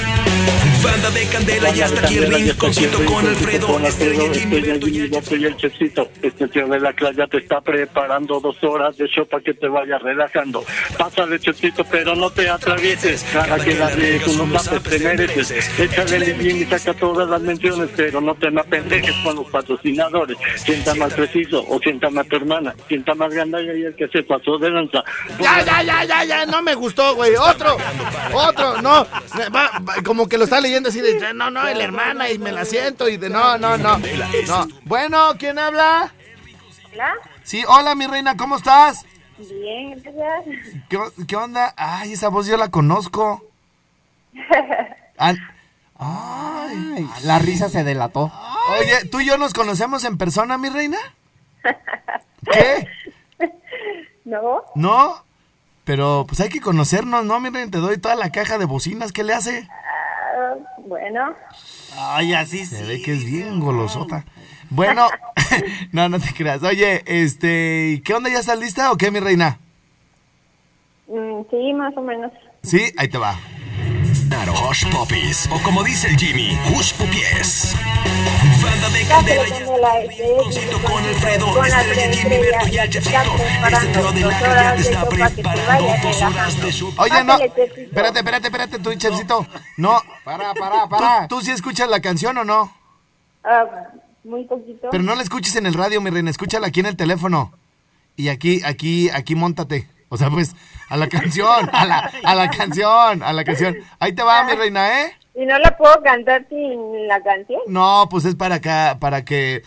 Banda 0.84 1.12
de 1.12 1.26
candela, 1.28 1.70
ya 1.72 1.86
está 1.86 2.02
aquí 2.06 2.18
el 2.18 2.34
rinconcito 2.34 3.06
con 3.06 3.28
Alfredo, 3.28 3.80
Estrella, 3.86 4.24
Estoy 4.32 4.70
allí, 4.72 5.10
yo 5.12 5.22
soy 5.22 5.46
el 5.46 5.56
chefcito. 5.58 6.10
Este 6.24 6.48
tío 6.48 6.68
de 6.68 6.80
la 6.80 6.92
clase 6.94 7.18
ya 7.18 7.28
te 7.28 7.38
está 7.38 7.62
preparando 7.62 8.40
dos 8.40 8.56
horas 8.64 8.98
de 8.98 9.08
show 9.08 9.28
para 9.28 9.44
que 9.44 9.54
te 9.54 9.68
vayas 9.68 10.02
relajando. 10.02 10.64
Pásale, 10.98 11.40
chefcito, 11.40 11.84
pero 11.86 12.16
no 12.16 12.32
te 12.32 12.50
atravieses. 12.50 13.24
Cada 13.32 13.60
que 13.64 13.76
la 13.76 13.90
riegues, 13.90 14.28
unos 14.28 14.64
zapes 14.64 14.84
te 14.84 15.00
mereces. 15.00 15.80
Échale 15.80 16.16
el 16.18 16.34
bien 16.34 16.58
y 16.62 16.66
saca 16.66 16.94
todas 16.96 17.30
las 17.30 17.42
menciones, 17.42 17.90
pero 17.96 18.20
no 18.20 18.34
te 18.36 18.50
me 18.50 18.62
apendejes 18.62 19.16
con 19.24 19.36
los 19.36 19.48
patrocinadores. 19.50 20.38
Sienta 20.56 20.96
más 20.96 21.14
preciso 21.14 21.64
o 21.68 21.80
sienta 21.80 22.10
más 22.10 22.28
tu 22.28 22.38
hermana. 22.38 22.74
Sienta 22.88 23.14
más 23.14 23.32
grande 23.32 23.64
y 23.78 23.84
el 23.84 23.96
que 23.96 24.08
se 24.08 24.24
pasó 24.24 24.58
de 24.58 24.72
lanza. 24.72 25.04
Ya, 25.40 25.64
ya, 25.64 25.84
ya, 25.84 26.04
ya, 26.06 26.24
ya, 26.26 26.46
no 26.48 26.62
me 26.64 26.74
gustó, 26.74 27.14
güey. 27.16 27.36
Otro, 27.36 27.78
otro, 28.34 28.82
no. 28.82 29.06
Va- 29.54 29.80
va- 29.80 29.96
como 30.04 30.28
que 30.32 30.38
lo 30.38 30.46
está 30.46 30.62
leyendo 30.62 30.88
así 30.88 31.02
de, 31.02 31.34
no, 31.34 31.52
no, 31.52 31.62
la 31.62 31.84
hermana 31.84 32.30
y 32.30 32.40
me 32.40 32.54
la 32.54 32.64
siento 32.64 33.10
y 33.10 33.18
de, 33.18 33.30
no, 33.30 33.58
no, 33.58 33.78
no. 33.78 33.98
no. 33.98 34.68
Bueno, 34.86 35.34
¿quién 35.38 35.60
habla? 35.60 36.14
¿Hola? 36.94 37.16
Sí, 37.44 37.66
hola, 37.68 37.96
mi 37.96 38.08
reina, 38.08 38.38
¿cómo 38.38 38.56
estás? 38.56 39.06
Bien, 39.38 40.02
gracias. 40.02 40.84
¿Qué, 40.88 40.98
qué 41.28 41.36
onda? 41.36 41.74
Ay, 41.76 42.14
esa 42.14 42.30
voz 42.30 42.48
yo 42.48 42.56
la 42.56 42.72
conozco. 42.72 43.46
Ay, 45.18 45.38
la 47.26 47.38
risa 47.40 47.68
se 47.68 47.84
delató. 47.84 48.32
oye, 48.80 49.10
¿tú 49.12 49.20
y 49.20 49.26
yo 49.26 49.38
nos 49.38 49.54
conocemos 49.54 50.06
en 50.06 50.18
persona, 50.18 50.58
mi 50.58 50.70
reina? 50.70 50.98
¿Qué? 52.54 52.88
¿No? 54.24 54.64
¿No? 54.76 55.26
Pero 55.84 56.24
pues 56.26 56.40
hay 56.40 56.48
que 56.48 56.62
conocernos, 56.62 57.26
¿no, 57.26 57.38
mi 57.42 57.50
reina? 57.50 57.70
Te 57.70 57.80
doy 57.80 57.98
toda 57.98 58.16
la 58.16 58.32
caja 58.32 58.58
de 58.58 58.64
bocinas, 58.64 59.12
¿qué 59.12 59.26
le 59.26 59.34
hace? 59.34 59.68
Bueno. 60.88 61.34
Ay, 61.98 62.34
así 62.34 62.66
se 62.66 62.84
ve 62.84 63.02
que 63.02 63.14
es 63.14 63.26
bien 63.26 63.60
golosota. 63.60 64.26
Bueno, 64.70 65.08
no, 65.92 66.10
no 66.10 66.20
te 66.20 66.34
creas. 66.34 66.64
Oye, 66.64 67.04
este, 67.06 68.02
¿qué 68.04 68.14
onda? 68.14 68.30
¿Ya 68.30 68.40
estás 68.40 68.60
lista 68.60 68.92
o 68.92 68.98
qué, 68.98 69.12
mi 69.12 69.20
reina? 69.20 69.60
Mm, 71.08 71.42
sí, 71.50 71.74
más 71.74 71.96
o 71.98 72.02
menos. 72.02 72.32
Sí, 72.64 72.92
ahí 72.98 73.08
te 73.08 73.18
va. 73.18 73.36
Claro, 74.30 74.54
Hush 74.70 74.86
Puppies, 74.90 75.50
o 75.52 75.62
como 75.64 75.84
dice 75.84 76.08
el 76.08 76.18
Jimmy, 76.18 76.58
Hush 76.74 76.94
Pupies. 76.94 77.76
Banda 78.62 78.90
de 78.90 79.06
Ya 79.06 79.22
ya 79.22 79.78
la 79.78 80.00
este, 80.02 80.24
rinconcito 80.24 80.82
con 80.84 81.04
Alfredo, 81.04 81.66
Estrella, 81.66 82.14
Jimmy, 82.14 82.38
Berto 82.38 82.68
y 82.68 82.70
el 82.70 82.72
ya 82.72 82.90
te 82.90 83.00
está 83.00 83.24
chefcito. 83.24 83.36
Este 83.72 83.88
trío 83.88 84.12
de 84.12 84.22
la 84.22 84.28
horas 84.28 84.76
te 84.76 84.82
está 84.82 85.10
preparando 85.10 86.08
dos 86.08 86.22
horas 86.22 86.62
de 86.62 86.72
show. 86.72 86.94
Oye, 86.98 87.24
no. 87.24 87.38
Espérate, 87.40 88.20
espérate, 88.20 88.48
espérate, 88.48 88.80
tú, 88.80 88.94
chefcito. 88.96 89.48
No. 89.78 90.02
Para, 90.24 90.54
para, 90.54 90.84
¿Tú, 90.84 90.90
para. 90.90 91.28
tú 91.28 91.42
sí 91.42 91.52
escuchas 91.52 91.90
la 91.90 92.02
canción 92.02 92.38
o 92.38 92.44
no? 92.44 92.72
Ah, 93.44 93.66
muy 94.24 94.46
poquito. 94.46 94.90
Pero 94.92 95.04
no 95.04 95.16
la 95.16 95.24
escuches 95.24 95.56
en 95.56 95.66
el 95.66 95.74
radio, 95.74 96.02
mi 96.02 96.10
reina, 96.10 96.30
escúchala 96.30 96.68
aquí 96.68 96.80
en 96.80 96.88
el 96.88 96.96
teléfono. 96.96 97.54
Y 98.16 98.30
aquí, 98.30 98.62
aquí, 98.64 99.10
aquí 99.10 99.36
montate. 99.36 99.88
O 100.14 100.18
sea, 100.18 100.30
pues, 100.30 100.54
a 100.90 100.98
la 100.98 101.08
canción, 101.08 101.70
a 101.72 101.86
la, 101.86 102.12
a 102.26 102.36
la 102.36 102.50
canción, 102.50 103.24
a 103.24 103.32
la 103.32 103.46
canción. 103.46 103.78
Ahí 103.98 104.12
te 104.12 104.22
va, 104.22 104.44
mi 104.44 104.52
reina, 104.52 105.04
¿eh? 105.04 105.14
¿Y 105.36 105.46
no 105.46 105.58
la 105.58 105.78
puedo 105.78 106.04
cantar 106.04 106.46
sin 106.50 107.08
la 107.08 107.24
canción? 107.24 107.62
No, 107.68 108.08
pues 108.12 108.26
es 108.26 108.36
para 108.36 108.56
acá, 108.56 108.98
para 109.00 109.24
que 109.24 109.64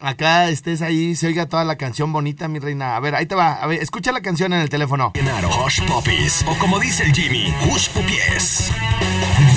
acá 0.00 0.48
estés 0.48 0.82
ahí, 0.82 1.16
se 1.16 1.26
oiga 1.26 1.46
toda 1.46 1.64
la 1.64 1.76
canción 1.76 2.12
bonita, 2.12 2.48
mi 2.48 2.58
reina. 2.58 2.96
A 2.96 3.00
ver, 3.00 3.14
ahí 3.14 3.26
te 3.26 3.34
va. 3.34 3.54
A 3.54 3.66
ver, 3.66 3.82
escucha 3.82 4.12
la 4.12 4.20
canción 4.20 4.52
en 4.52 4.60
el 4.60 4.68
teléfono. 4.68 5.12
Claro, 5.12 5.50
Hush 5.64 5.82
Puppies, 5.82 6.44
o 6.46 6.58
como 6.58 6.78
dice 6.78 7.04
el 7.04 7.12
Jimmy, 7.12 7.54
Hush 7.68 7.90
Pupies. 7.90 8.70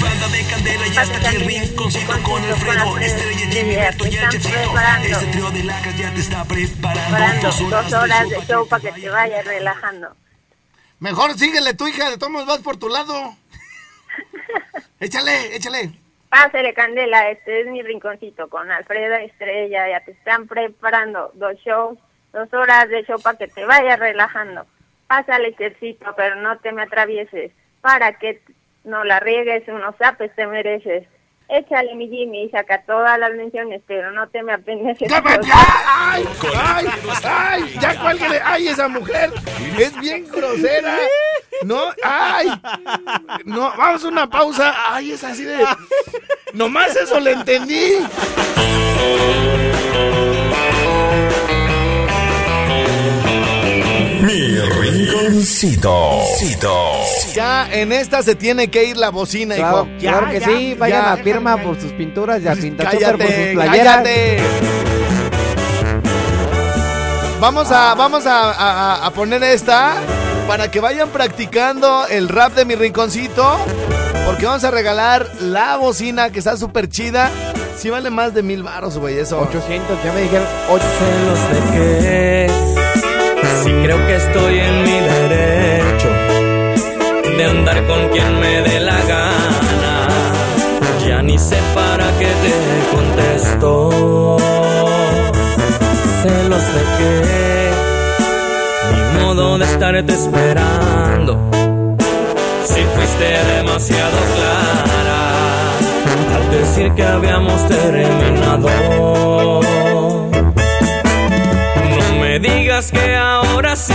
Banda 0.01 0.27
de 0.30 0.43
candela, 0.43 0.88
ya 0.88 1.04
está 1.04 1.17
aquí 1.17 1.36
el 1.36 1.45
rinconcito 1.45 2.23
con 2.23 2.43
Alfredo, 2.43 2.97
Estrella, 2.97 3.51
Jimmy, 3.51 3.75
Berto 3.75 4.08
y 4.08 4.15
el 4.15 4.30
chefcito. 4.30 4.73
Este 5.04 5.25
trío 5.27 5.51
de 5.51 5.63
lacas 5.63 5.97
ya 5.97 6.13
te 6.13 6.19
está 6.19 6.45
preparando 6.45 7.47
dos 7.47 7.69
dos 7.69 7.93
horas 7.93 8.30
de 8.30 8.45
show 8.45 8.67
para 8.67 8.82
que 8.82 9.01
te 9.01 9.10
vayas 9.10 9.45
relajando. 9.45 10.15
Mejor 10.99 11.38
síguele 11.38 11.73
tu 11.73 11.88
hija, 11.88 12.10
de 12.10 12.17
todos 12.17 12.45
vas 12.45 12.60
por 12.60 12.77
tu 12.77 12.88
lado. 12.88 13.36
échale, 14.99 15.56
échale. 15.56 16.01
Pásale, 16.32 16.74
Candela, 16.74 17.30
este 17.30 17.60
es 17.60 17.67
mi 17.67 17.82
rinconcito 17.82 18.48
con 18.48 18.72
Alfredo 18.72 19.15
Estrella. 19.15 19.89
Ya 19.89 20.00
te 20.00 20.12
están 20.12 20.48
preparando 20.48 21.30
dos 21.34 21.58
shows, 21.58 22.00
dos 22.32 22.54
horas 22.54 22.88
de 22.88 23.04
show 23.04 23.22
para 23.22 23.38
que 23.38 23.50
te 23.50 23.65
vayas 23.65 24.00
relajando. 24.00 24.65
Pásale, 25.08 25.54
chefcito, 25.58 26.13
pero 26.15 26.38
no 26.38 26.58
te 26.60 26.72
me 26.72 26.84
atravieses. 26.84 27.52
Para 27.82 28.13
que 28.13 28.41
no 28.86 29.04
la 29.04 29.20
riegues, 29.20 29.67
unos 29.67 29.94
zapes 29.98 30.34
te 30.34 30.48
mereces. 30.48 31.06
Échale, 31.52 31.94
mi 31.96 32.08
Jimmy, 32.08 32.46
y 32.46 32.50
saca 32.50 32.82
todas 32.86 33.20
las 33.20 33.34
menciones, 33.34 33.82
pero 33.86 34.10
no 34.12 34.30
te 34.30 34.42
me 34.42 34.54
apendejes. 34.54 35.10
¡Ya, 35.10 35.22
ya! 35.22 35.68
¡Ay! 35.86 36.26
¡Ay! 36.56 36.86
¡Ay! 37.26 37.76
¡Ya 37.82 38.02
cuélguele! 38.02 38.40
¡Ay, 38.42 38.70
esa 38.70 38.88
mujer! 38.88 39.32
Es 39.78 40.00
bien 40.00 40.26
grosera. 40.32 40.98
No, 41.64 41.92
¡ay! 42.04 42.48
No, 43.44 43.74
vamos 43.78 44.06
a 44.06 44.08
una 44.08 44.30
pausa. 44.30 44.74
¡Ay, 44.94 45.12
es 45.12 45.26
así 45.26 45.44
de. 45.44 45.66
Nomás 46.54 46.96
eso 46.96 47.20
le 47.20 47.34
entendí. 47.34 47.98
Mi 54.32 54.58
rinconcito. 54.60 56.10
Ya 57.34 57.67
en 57.70 57.91
esta 57.91 58.24
se 58.24 58.36
tiene 58.36 58.70
que 58.70 58.86
ir 58.86 58.96
la 58.96 59.10
bocina, 59.10 59.56
Claro, 59.56 59.88
hijo. 59.89 60.00
Ya, 60.00 60.12
claro 60.12 60.30
que 60.32 60.39
ya, 60.39 60.46
sí, 60.46 60.74
vayan 60.80 61.02
ya. 61.04 61.12
a 61.13 61.17
firma 61.17 61.58
por 61.58 61.82
sus 61.82 61.91
pinturas 61.91 62.41
y 62.41 62.48
a 62.48 62.54
Pintachoker 62.54 63.17
por 63.17 63.26
sus 63.28 63.36
Cállate, 63.36 63.54
playeras. 63.56 63.96
cállate. 63.98 64.39
Vamos 67.41 67.72
a, 67.72 67.94
vamos 67.96 68.26
a, 68.26 68.52
a- 68.52 69.06
a 69.06 69.12
poner 69.12 69.44
esta 69.44 69.96
para 70.48 70.72
que 70.72 70.80
vayan 70.80 71.10
practicando 71.10 72.08
el 72.08 72.30
rap 72.30 72.54
de 72.54 72.63
mi 72.63 72.76
rinconcito. 72.76 73.58
Porque 74.26 74.46
vamos 74.46 74.63
a 74.63 74.72
regalar 74.72 75.28
la 75.41 75.76
bocina 75.76 76.30
que 76.30 76.39
está 76.39 76.56
súper 76.56 76.88
chida. 76.88 77.30
Sí 77.78 77.89
vale 77.89 78.10
más 78.10 78.34
de 78.34 78.44
mil 78.44 78.63
baros, 78.63 78.98
güey, 78.98 79.17
eso. 79.17 79.41
800, 79.41 80.04
ya 80.06 80.13
me 80.13 80.22
dijeron 80.22 80.48
celos 80.70 81.39
de 81.50 81.78
qué. 81.78 82.81
Si 83.63 83.69
creo 83.69 83.97
que 84.08 84.15
estoy 84.15 84.60
en 84.60 84.84
mi 84.84 85.00
derecho 85.00 86.10
de 87.38 87.45
andar 87.45 87.86
con 87.86 88.10
quien 88.10 88.39
me 88.39 88.62
dé 88.62 88.80
la 88.80 89.00
gana. 89.02 90.08
Ya 91.06 91.21
ni 91.21 91.38
sé 91.38 91.58
para 91.76 92.06
qué 92.17 92.26
te 92.43 92.54
contesto. 92.95 94.38
Celos 96.24 96.65
de 96.76 96.84
qué. 96.97 97.69
Mi 98.93 99.24
modo 99.24 99.58
de 99.60 99.65
estarte 99.65 100.12
esperando. 100.12 101.38
Si 102.65 102.82
fuiste 102.95 103.28
demasiado 103.58 104.17
clara 104.36 105.21
al 106.36 106.52
decir 106.52 106.91
que 106.93 107.04
habíamos 107.04 107.67
terminado. 107.67 109.31
Ahora 113.52 113.76
sí 113.76 113.94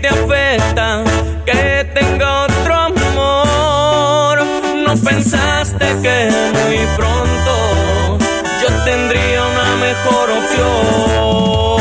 te 0.00 0.08
afecta 0.08 1.02
que 1.44 1.86
tenga 1.94 2.44
otro 2.44 2.74
amor. 2.74 4.44
No 4.86 4.94
pensaste 4.96 5.86
que 6.02 6.30
muy 6.52 6.78
pronto 6.96 8.18
yo 8.60 8.68
tendría 8.84 9.42
una 9.52 9.76
mejor 9.76 10.30
opción. 10.30 11.76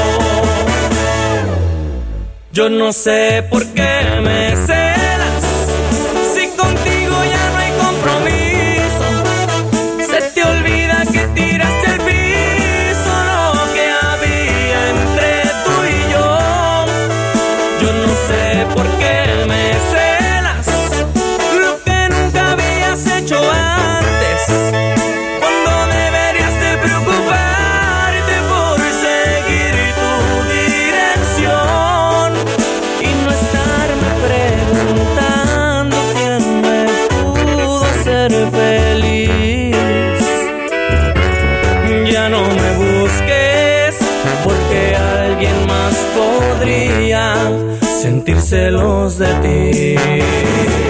Yo 2.52 2.70
no 2.70 2.94
sé 2.94 3.46
por 3.50 3.66
qué 3.74 3.95
feliz. 38.34 39.76
Ya 42.12 42.30
no 42.30 42.42
me 42.42 42.70
busques 42.84 43.98
porque 44.44 44.96
alguien 44.96 45.68
más 45.68 45.96
podría 46.16 47.36
sentir 48.02 48.40
celos 48.42 49.18
de 49.20 49.28
ti. 49.44 50.85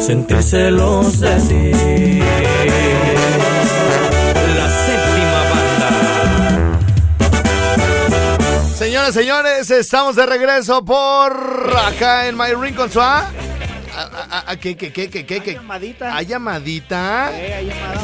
Sentir 0.00 0.42
celos 0.42 1.20
de 1.20 1.36
ti. 1.36 1.70
La 4.56 4.68
séptima 4.86 5.42
banda. 5.52 6.78
Señoras, 8.76 9.14
señores, 9.14 9.70
estamos 9.70 10.16
de 10.16 10.26
regreso 10.26 10.84
por 10.84 11.32
acá 11.86 12.26
en 12.28 12.36
My 12.36 12.52
Ring 12.60 12.74
con 12.74 12.90
su 12.90 13.00
A. 13.00 13.20
A- 13.20 14.02
a- 14.30 14.50
a- 14.52 14.56
¿Qué, 14.56 14.76
qué, 14.76 14.92
qué, 14.92 15.10
qué, 15.10 15.26
qué, 15.26 15.40
qué? 15.42 15.54
llamadita. 15.54 16.16
¿Hay 16.16 16.26
llamadita? 16.26 17.30
Eh, 17.34 17.54
hay 17.54 17.66
llamada. 17.66 18.00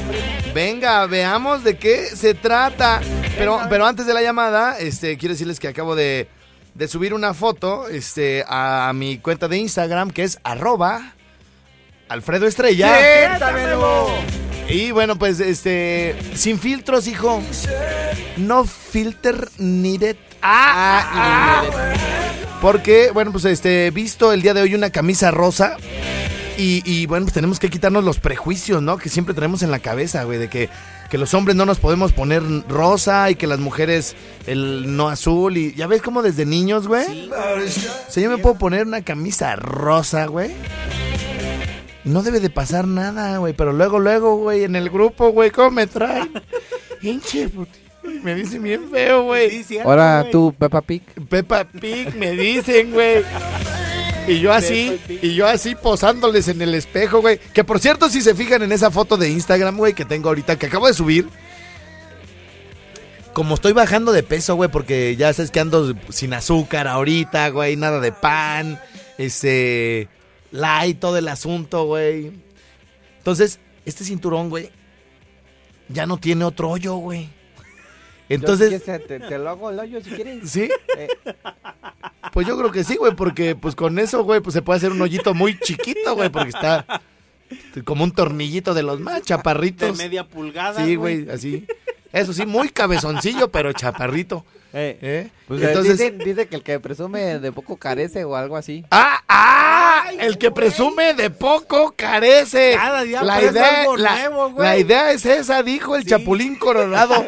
Venga, 0.52 1.06
veamos 1.06 1.64
de 1.64 1.78
qué 1.78 2.04
se 2.14 2.34
trata. 2.34 3.00
Pero, 3.38 3.60
pero 3.70 3.86
antes 3.86 4.04
de 4.06 4.12
la 4.14 4.20
llamada, 4.22 4.78
este, 4.78 5.16
quiero 5.16 5.32
decirles 5.34 5.58
que 5.60 5.68
acabo 5.68 5.94
de, 5.96 6.28
de 6.74 6.88
subir 6.88 7.14
una 7.14 7.32
foto 7.34 7.88
este, 7.88 8.44
a 8.48 8.92
mi 8.94 9.18
cuenta 9.18 9.48
de 9.48 9.56
Instagram, 9.58 10.10
que 10.10 10.24
es 10.24 10.38
arroba 10.44 11.12
Alfredo 12.08 12.46
Estrella. 12.46 12.96
¡Siéntamelo! 12.98 14.08
Y 14.68 14.90
bueno, 14.90 15.16
pues, 15.16 15.40
este, 15.40 16.16
sin 16.34 16.58
filtros, 16.58 17.06
hijo. 17.06 17.42
No 18.36 18.64
filter 18.64 19.48
needed. 19.58 20.16
Ah, 20.42 21.04
ah. 21.12 21.64
Porque, 22.60 23.10
bueno, 23.12 23.32
pues, 23.32 23.44
este, 23.44 23.90
visto 23.90 24.32
el 24.32 24.42
día 24.42 24.54
de 24.54 24.62
hoy 24.62 24.74
una 24.74 24.90
camisa 24.90 25.30
rosa. 25.30 25.76
Y, 26.58 26.82
y, 26.84 27.06
bueno, 27.06 27.26
pues 27.26 27.34
tenemos 27.34 27.58
que 27.58 27.68
quitarnos 27.68 28.02
los 28.02 28.18
prejuicios, 28.18 28.82
¿no? 28.82 28.96
Que 28.96 29.08
siempre 29.08 29.34
tenemos 29.34 29.62
en 29.62 29.70
la 29.70 29.78
cabeza, 29.78 30.24
güey, 30.24 30.38
de 30.38 30.48
que, 30.48 30.70
que 31.10 31.18
los 31.18 31.34
hombres 31.34 31.54
no 31.54 31.66
nos 31.66 31.78
podemos 31.78 32.12
poner 32.12 32.42
rosa 32.66 33.30
y 33.30 33.34
que 33.34 33.46
las 33.46 33.58
mujeres 33.58 34.16
el 34.46 34.96
no 34.96 35.08
azul. 35.08 35.56
Y 35.58 35.74
ya 35.74 35.86
ves 35.86 36.00
como 36.00 36.22
desde 36.22 36.46
niños, 36.46 36.88
güey. 36.88 37.30
O 37.30 38.10
sea, 38.10 38.22
yo 38.22 38.30
me 38.30 38.38
puedo 38.38 38.56
poner 38.56 38.86
una 38.86 39.02
camisa 39.02 39.54
rosa, 39.54 40.26
güey. 40.26 40.52
No 42.06 42.22
debe 42.22 42.38
de 42.38 42.50
pasar 42.50 42.86
nada, 42.86 43.38
güey. 43.38 43.52
Pero 43.52 43.72
luego, 43.72 43.98
luego, 43.98 44.36
güey, 44.36 44.62
en 44.62 44.76
el 44.76 44.90
grupo, 44.90 45.30
güey, 45.30 45.50
¿cómo 45.50 45.72
me 45.72 45.88
traen? 45.88 46.30
Hinche, 47.02 47.50
Me 48.22 48.34
dicen 48.36 48.62
bien 48.62 48.88
feo, 48.88 49.24
güey. 49.24 49.50
Sí, 49.50 49.64
cierto, 49.64 49.90
Ahora 49.90 50.24
tú, 50.30 50.54
Peppa 50.56 50.80
Pig. 50.80 51.02
Peppa 51.28 51.64
Pig, 51.64 52.14
me 52.14 52.30
dicen, 52.30 52.92
güey. 52.92 53.24
Y 54.28 54.40
yo 54.40 54.52
así, 54.52 55.00
y 55.08 55.34
yo 55.34 55.46
así 55.46 55.74
posándoles 55.74 56.46
en 56.48 56.62
el 56.62 56.74
espejo, 56.74 57.20
güey. 57.20 57.38
Que 57.38 57.64
por 57.64 57.80
cierto, 57.80 58.08
si 58.08 58.22
se 58.22 58.34
fijan 58.34 58.62
en 58.62 58.72
esa 58.72 58.90
foto 58.92 59.16
de 59.16 59.28
Instagram, 59.28 59.76
güey, 59.76 59.92
que 59.92 60.04
tengo 60.04 60.28
ahorita, 60.28 60.56
que 60.56 60.66
acabo 60.66 60.86
de 60.86 60.94
subir. 60.94 61.28
Como 63.32 63.56
estoy 63.56 63.72
bajando 63.72 64.12
de 64.12 64.22
peso, 64.22 64.54
güey, 64.54 64.70
porque 64.70 65.16
ya 65.16 65.32
sabes 65.32 65.50
que 65.50 65.60
ando 65.60 65.94
sin 66.08 66.32
azúcar 66.34 66.86
ahorita, 66.88 67.50
güey, 67.50 67.76
nada 67.76 68.00
de 68.00 68.12
pan, 68.12 68.80
este, 69.18 70.08
light, 70.50 70.98
todo 70.98 71.16
el 71.18 71.28
asunto, 71.28 71.84
güey. 71.86 72.32
Entonces, 73.18 73.58
este 73.84 74.04
cinturón, 74.04 74.48
güey, 74.50 74.70
ya 75.88 76.06
no 76.06 76.16
tiene 76.18 76.44
otro 76.44 76.70
hoyo, 76.70 76.96
güey. 76.96 77.28
Entonces, 78.28 78.70
Yo, 78.72 78.78
si 78.78 78.84
quieres, 78.84 79.06
te, 79.06 79.20
te 79.20 79.38
lo 79.38 79.50
hago 79.50 79.70
el 79.70 79.78
hoyo 79.78 80.00
si 80.02 80.10
quieres. 80.10 80.50
¿sí? 80.50 80.68
Eh, 80.96 81.08
Pues 82.32 82.46
yo 82.46 82.58
creo 82.58 82.72
que 82.72 82.82
sí, 82.84 82.96
güey, 82.96 83.14
porque 83.14 83.54
pues 83.54 83.74
con 83.76 83.98
eso, 83.98 84.24
güey, 84.24 84.40
pues 84.40 84.52
se 84.54 84.62
puede 84.62 84.78
hacer 84.78 84.90
un 84.92 85.00
hoyito 85.00 85.32
muy 85.32 85.58
chiquito, 85.60 86.14
güey, 86.16 86.28
porque 86.28 86.48
está 86.50 86.84
como 87.84 88.02
un 88.04 88.10
tornillito 88.10 88.74
de 88.74 88.82
los 88.82 88.98
más 89.00 89.16
De 89.16 89.22
chaparritos. 89.22 89.96
media 89.96 90.26
pulgada. 90.26 90.84
Sí, 90.84 90.96
güey, 90.96 91.30
así. 91.30 91.66
Eso 92.12 92.32
sí, 92.32 92.46
muy 92.46 92.68
cabezoncillo, 92.70 93.50
pero 93.50 93.72
chaparrito. 93.72 94.44
eh, 94.72 94.98
¿eh? 95.00 95.30
pues 95.48 95.62
eh, 95.62 95.66
Entonces, 95.68 95.98
dicen, 95.98 96.18
dice 96.18 96.46
que 96.48 96.56
el 96.56 96.62
que 96.62 96.78
presume 96.80 97.38
de 97.38 97.52
poco 97.52 97.76
carece 97.76 98.24
o 98.24 98.36
algo 98.36 98.56
así. 98.56 98.84
¡Ah! 98.90 99.22
¡Ah! 99.28 100.10
El 100.18 100.38
que 100.38 100.50
presume 100.50 101.14
de 101.14 101.30
poco 101.30 101.94
carece. 101.96 102.74
Cada 102.76 103.02
día 103.02 103.22
la 103.22 103.42
idea, 103.42 103.80
algo 103.80 103.96
la, 103.96 104.14
nuevo, 104.16 104.50
güey. 104.50 104.66
la 104.68 104.76
idea 104.78 105.10
es 105.12 105.26
esa, 105.26 105.62
dijo 105.62 105.96
el 105.96 106.02
Sí. 106.04 106.10
Chapulín 106.10 106.56
Colorado. 106.56 107.26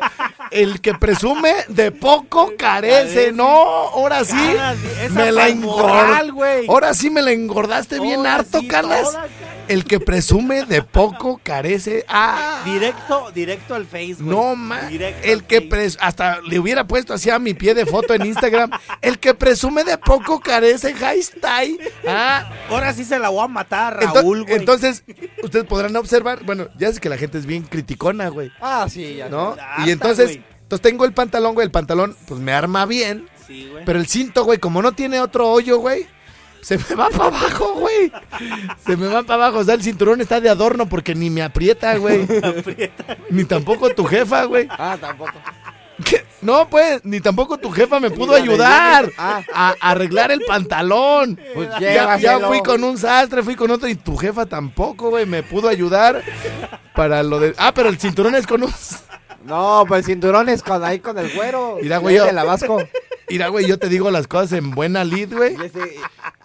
El 0.51 0.81
que 0.81 0.95
presume 0.95 1.53
de 1.69 1.91
poco 1.91 2.53
carece. 2.57 2.99
Carece. 3.14 3.33
No, 3.33 3.47
ahora 3.47 4.25
sí. 4.25 4.37
Cada 4.57 4.75
me 5.11 5.33
la 5.33 5.49
engordaste. 5.49 6.67
Ahora 6.69 6.95
sí 6.95 7.11
me 7.11 7.21
la 7.23 7.33
engordaste 7.33 8.01
bien 8.01 8.21
Ahora 8.21 8.35
harto, 8.37 8.61
sí, 8.61 8.69
Carlas. 8.69 9.19
El 9.68 9.85
que 9.85 10.00
presume 10.00 10.64
de 10.64 10.83
poco 10.83 11.40
carece. 11.42 12.04
Ah. 12.09 12.62
Directo, 12.64 13.31
directo 13.33 13.74
al 13.74 13.85
Face, 13.87 14.16
güey. 14.20 14.28
No. 14.28 14.54
Directo 14.88 15.20
El 15.28 15.44
que 15.44 15.61
pres 15.62 15.96
hasta 16.00 16.40
le 16.40 16.59
hubiera 16.59 16.87
puesto 16.87 17.14
así 17.14 17.31
a 17.31 17.38
mi 17.38 17.54
pie 17.54 17.74
de 17.74 17.87
foto 17.87 18.14
en 18.14 18.26
Instagram. 18.26 18.70
El 19.02 19.18
que 19.18 19.35
presume 19.35 19.85
de 19.85 19.98
poco 19.98 20.40
carece, 20.40 20.94
hashtag. 20.94 21.78
Ah, 22.07 22.50
Ahora 22.70 22.92
sí 22.92 23.04
se 23.04 23.18
la 23.18 23.28
voy 23.28 23.44
a 23.44 23.48
matar, 23.48 23.96
Raúl, 24.02 24.44
entonces, 24.48 25.04
ustedes 25.42 25.64
podrán 25.64 25.94
observar, 25.96 26.44
bueno, 26.44 26.68
ya 26.78 26.92
sé 26.92 27.00
que 27.00 27.09
la 27.09 27.16
gente 27.16 27.38
es 27.38 27.46
bien 27.46 27.62
criticona, 27.62 28.28
güey, 28.28 28.50
Ah, 28.61 28.87
sí, 28.90 29.16
ya. 29.16 29.28
¿no? 29.28 29.50
Harta, 29.50 29.74
y 29.87 29.90
entonces, 29.90 30.26
güey. 30.26 30.44
entonces 30.62 30.83
tengo 30.83 31.04
el 31.04 31.12
pantalón, 31.12 31.54
güey, 31.54 31.64
el 31.64 31.70
pantalón, 31.70 32.16
pues 32.26 32.40
me 32.40 32.52
arma 32.52 32.85
bien, 32.87 33.28
Sí, 33.46 33.68
güey. 33.70 33.85
pero 33.85 33.98
el 33.98 34.07
cinto, 34.07 34.44
güey, 34.44 34.59
como 34.59 34.83
no 34.83 34.92
tiene 34.92 35.20
otro 35.20 35.48
hoyo, 35.50 35.78
güey, 35.78 36.07
se 36.61 36.77
me 36.79 36.94
va 36.94 37.09
para 37.11 37.27
abajo, 37.27 37.75
güey. 37.75 38.12
Se 38.85 38.97
me 38.97 39.07
va 39.09 39.23
para 39.23 39.47
abajo, 39.47 39.59
o 39.61 39.64
sea, 39.64 39.75
el 39.75 39.83
cinturón 39.83 40.21
está 40.21 40.40
de 40.40 40.49
adorno 40.51 40.88
porque 40.88 41.14
ni 41.14 41.31
me 41.31 41.42
aprieta, 41.42 41.97
güey. 41.97 42.27
Ni 43.31 43.44
tampoco 43.44 43.90
tu 43.90 44.05
jefa, 44.05 44.44
güey. 44.44 44.66
Ah, 44.71 44.97
tampoco. 45.01 45.33
¿Qué? 46.05 46.25
No, 46.42 46.68
pues, 46.68 47.01
ni 47.05 47.21
tampoco 47.21 47.59
tu 47.59 47.73
jefa 47.73 47.99
me 47.99 48.11
pudo 48.11 48.33
ayudar 48.35 49.07
me- 49.07 49.12
ah. 49.18 49.42
a, 49.53 49.68
a 49.81 49.90
arreglar 49.90 50.31
el 50.31 50.40
pantalón. 50.42 51.40
Pues 51.55 51.68
Ya, 51.81 52.16
ya 52.18 52.38
fui 52.38 52.62
con 52.62 52.85
un 52.85 52.97
sastre, 52.97 53.42
fui 53.42 53.57
con 53.57 53.71
otro 53.73 53.88
y 53.88 53.97
tu 53.97 54.16
jefa 54.16 54.47
tampoco, 54.47 55.11
güey, 55.11 55.27
me 55.27 55.42
pudo 55.42 55.68
ayudar 55.68 56.23
para 56.94 57.25
lo 57.25 57.40
de... 57.40 57.53
Ah, 57.59 57.73
pero 57.75 57.88
el 57.88 57.99
cinturón 57.99 58.37
es 58.37 58.47
con 58.47 58.62
un... 58.62 58.73
No, 59.44 59.85
pues 59.87 60.01
el 60.01 60.05
cinturón 60.05 60.48
es 60.48 60.62
con, 60.62 60.85
ahí 60.85 60.98
con 61.01 61.18
el 61.18 61.33
güero. 61.35 61.79
Mira, 61.83 61.98
güey, 61.98 62.16
yo- 62.16 62.27
De 62.27 62.33
la 62.33 62.44
Vasco. 62.44 62.83
Mira, 63.31 63.48
güey, 63.48 63.66
yo 63.66 63.79
te 63.79 63.88
digo 63.88 64.11
las 64.11 64.27
cosas 64.27 64.53
en 64.53 64.70
buena 64.70 65.05
lid, 65.05 65.33
güey. 65.35 65.55
Y 65.55 65.64
ese- 65.66 65.96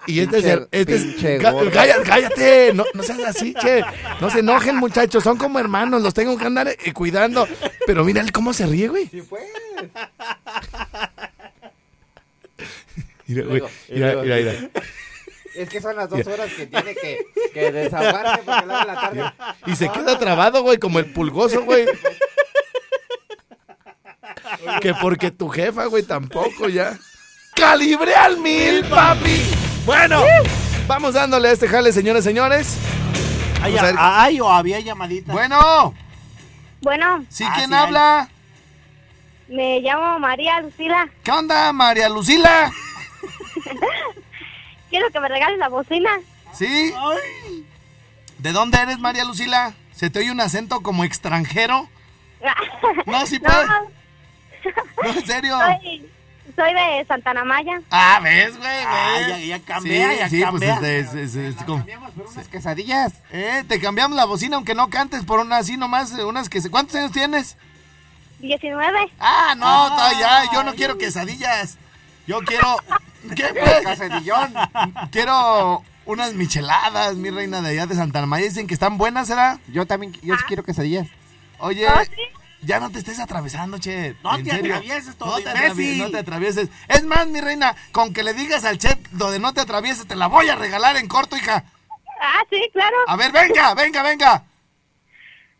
Y 0.05 0.19
este 0.19 0.37
es 0.39 0.45
el... 0.45 0.59
Pinche- 0.61 0.67
Este 0.71 0.95
es, 0.95 1.01
pinche 1.03 1.37
cállate, 1.71 2.03
cállate, 2.03 2.71
no, 2.73 2.83
no 2.93 3.03
seas 3.03 3.19
así, 3.23 3.53
che. 3.53 3.83
No 4.19 4.29
se 4.29 4.39
enojen, 4.39 4.75
muchachos, 4.75 5.23
son 5.23 5.37
como 5.37 5.59
hermanos, 5.59 6.01
los 6.01 6.13
tengo 6.13 6.37
que 6.37 6.45
andar 6.45 6.67
eh, 6.67 6.93
cuidando. 6.93 7.47
Pero 7.87 8.03
mira 8.03 8.21
él 8.21 8.31
cómo 8.33 8.51
se 8.53 8.65
ríe, 8.65 8.89
güey. 8.89 9.07
Sí, 9.07 9.21
pues. 9.21 9.43
Mira, 13.27 13.45
güey, 13.45 13.63
mira, 13.89 14.15
mira, 14.21 14.35
mira. 14.35 14.69
Es 15.55 15.69
que 15.69 15.79
son 15.81 15.95
las 15.95 16.09
dos 16.09 16.25
horas 16.27 16.51
que 16.53 16.65
tiene 16.67 16.95
que, 16.95 17.19
que 17.53 17.71
desahogarse 17.71 18.41
porque 18.43 18.65
luego 18.65 18.83
la 18.85 18.95
tarde. 18.95 19.23
Y 19.67 19.75
se 19.75 19.89
queda 19.89 20.17
trabado, 20.19 20.63
güey, 20.63 20.79
como 20.79 20.99
el 20.99 21.05
pulgoso, 21.13 21.63
güey. 21.63 21.85
Que 24.81 24.93
porque 24.95 25.31
tu 25.31 25.49
jefa, 25.49 25.85
güey, 25.85 26.03
tampoco 26.03 26.69
ya. 26.69 26.97
¡Calibre 27.55 28.13
al 28.15 28.37
mil, 28.37 28.83
papi! 28.85 29.41
Bueno, 29.85 30.23
vamos 30.87 31.13
dándole 31.13 31.49
a 31.49 31.51
este 31.51 31.67
jale, 31.67 31.91
señores, 31.91 32.23
señores. 32.23 32.77
Ay, 33.61 33.73
Vamos 33.75 33.79
a 33.81 33.85
ver. 33.85 33.95
ay, 33.99 34.39
o 34.41 34.49
había 34.49 34.79
llamadita. 34.79 35.31
Bueno, 35.31 35.93
Bueno, 36.81 37.23
¿sí 37.29 37.43
Ah, 37.47 37.53
quién 37.55 37.69
sí 37.69 37.73
hay. 37.75 37.81
habla? 37.81 38.29
me 39.47 39.79
llamo 39.81 40.19
María 40.19 40.59
Lucila. 40.61 41.07
¿Qué 41.23 41.31
onda, 41.31 41.71
María 41.73 42.09
Lucila? 42.09 42.71
Quiero 44.89 45.09
que 45.11 45.19
me 45.19 45.27
regales 45.27 45.57
la 45.59 45.69
bocina. 45.69 46.09
¿Sí? 46.53 46.93
¿De 48.39 48.51
dónde 48.51 48.79
eres, 48.79 48.99
María 48.99 49.23
Lucila? 49.25 49.73
¿Se 49.93 50.09
te 50.09 50.19
oye 50.19 50.31
un 50.31 50.41
acento 50.41 50.81
como 50.81 51.03
extranjero? 51.03 51.87
No, 53.05 53.25
sí 53.25 53.39
puede. 53.39 53.65
No, 53.65 53.87
en 55.03 55.25
serio. 55.25 55.57
Soy, 55.59 56.09
soy 56.55 56.73
de 56.73 57.05
Santana 57.07 57.43
Maya. 57.43 57.81
Ah, 57.89 58.19
¿ves, 58.21 58.55
güey? 58.57 58.69
Ah, 58.85 59.15
ya- 59.29 59.39
ya 59.39 59.59
cambia, 59.59 60.11
sí, 60.11 60.17
ya 60.17 60.29
sí, 60.29 60.41
cambia. 60.41 60.77
pues 60.79 60.91
es, 60.91 61.13
es- 61.13 61.35
es- 61.35 61.55
es 61.57 61.63
como- 61.63 61.83
Unas 62.31 62.47
quesadillas. 62.47 63.13
Eh, 63.31 63.63
te 63.67 63.79
cambiamos 63.79 64.15
la 64.15 64.25
bocina 64.25 64.57
aunque 64.57 64.75
no 64.75 64.89
cantes 64.89 65.23
por 65.25 65.39
una 65.39 65.57
así 65.57 65.77
nomás, 65.77 66.11
unas 66.11 66.49
que 66.49 66.61
se... 66.61 66.69
¿Cuántos 66.69 66.95
años 66.95 67.11
tienes? 67.11 67.57
19. 68.39 69.11
Ah, 69.19 69.55
no, 69.57 69.89
todavía, 69.95 70.43
yo 70.53 70.63
no 70.63 70.75
quiero 70.75 70.97
quesadillas. 70.97 71.77
Yo 72.27 72.39
quiero... 72.41 72.77
¿Qué, 73.35 73.45
pues? 73.53 73.85
Quesadillón. 73.85 74.53
Quiero 75.11 75.81
unas 76.05 76.33
micheladas, 76.33 77.15
mi 77.15 77.29
reina 77.29 77.61
de 77.61 77.69
allá 77.69 77.85
de 77.87 77.95
Santa 77.95 78.23
María. 78.25 78.47
Dicen 78.47 78.67
que 78.67 78.73
están 78.73 78.97
buenas, 78.97 79.27
¿será? 79.27 79.59
Yo 79.69 79.85
también, 79.87 80.13
yo 80.21 80.35
sí 80.35 80.43
quiero 80.47 80.63
quesadillas. 80.63 81.07
Oye, 81.59 81.87
¿Oh, 81.87 82.03
sí? 82.03 82.11
Ya 82.65 82.79
no 82.79 82.89
te 82.91 82.99
estés 82.99 83.19
atravesando, 83.19 83.77
che. 83.79 84.15
No 84.23 84.37
te 84.37 84.45
serio. 84.45 84.73
atravieses, 84.75 85.15
todo 85.15 85.37
no 85.37 85.43
te, 85.43 85.49
atravieses, 85.49 85.97
no 85.97 86.09
te 86.11 86.17
atravieses. 86.19 86.69
Es 86.87 87.03
más, 87.05 87.27
mi 87.27 87.41
reina, 87.41 87.75
con 87.91 88.13
que 88.13 88.23
le 88.23 88.33
digas 88.33 88.65
al 88.65 88.77
chef 88.77 88.97
lo 89.13 89.31
de 89.31 89.39
no 89.39 89.53
te 89.53 89.61
atravieses, 89.61 90.07
te 90.07 90.15
la 90.15 90.27
voy 90.27 90.49
a 90.49 90.55
regalar 90.55 90.97
en 90.97 91.07
corto, 91.07 91.35
hija. 91.37 91.63
Ah, 92.21 92.43
sí, 92.49 92.69
claro. 92.71 92.95
A 93.07 93.15
ver, 93.17 93.31
venga, 93.31 93.73
venga, 93.73 94.01
venga. 94.03 94.43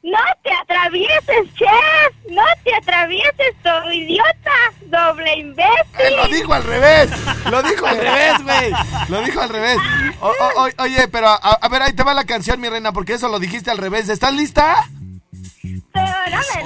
No 0.02 0.18
te 0.44 0.52
atravieses, 0.54 1.54
chef. 1.56 2.30
No 2.30 2.44
te 2.66 2.76
atravieses, 2.76 3.56
tu 3.64 3.90
idiota. 3.92 4.52
Doble 4.82 5.32
Eh, 5.34 5.40
imbécil. 5.40 6.16
lo 6.18 6.28
dijo 6.28 6.54
al 6.54 6.64
revés. 6.64 7.10
Lo 7.50 7.64
dijo 7.64 7.86
al 7.86 7.98
revés, 7.98 8.44
güey. 8.44 8.72
Lo 9.08 9.22
dijo 9.24 9.42
al 9.42 9.50
revés. 9.50 9.78
O- 10.20 10.28
o- 10.28 10.66
o- 10.66 10.84
oye, 10.84 11.08
pero 11.08 11.30
a, 11.30 11.36
a 11.36 11.70
ver, 11.70 11.82
ahí 11.84 11.94
te 11.94 12.04
va 12.04 12.14
la 12.14 12.26
canción, 12.26 12.60
mi 12.60 12.68
reina, 12.68 12.92
porque 12.92 13.14
eso 13.14 13.30
lo 13.30 13.40
dijiste 13.40 13.72
al 13.72 13.78
revés. 13.78 14.10
¿Estás 14.10 14.34
lista? 14.34 14.76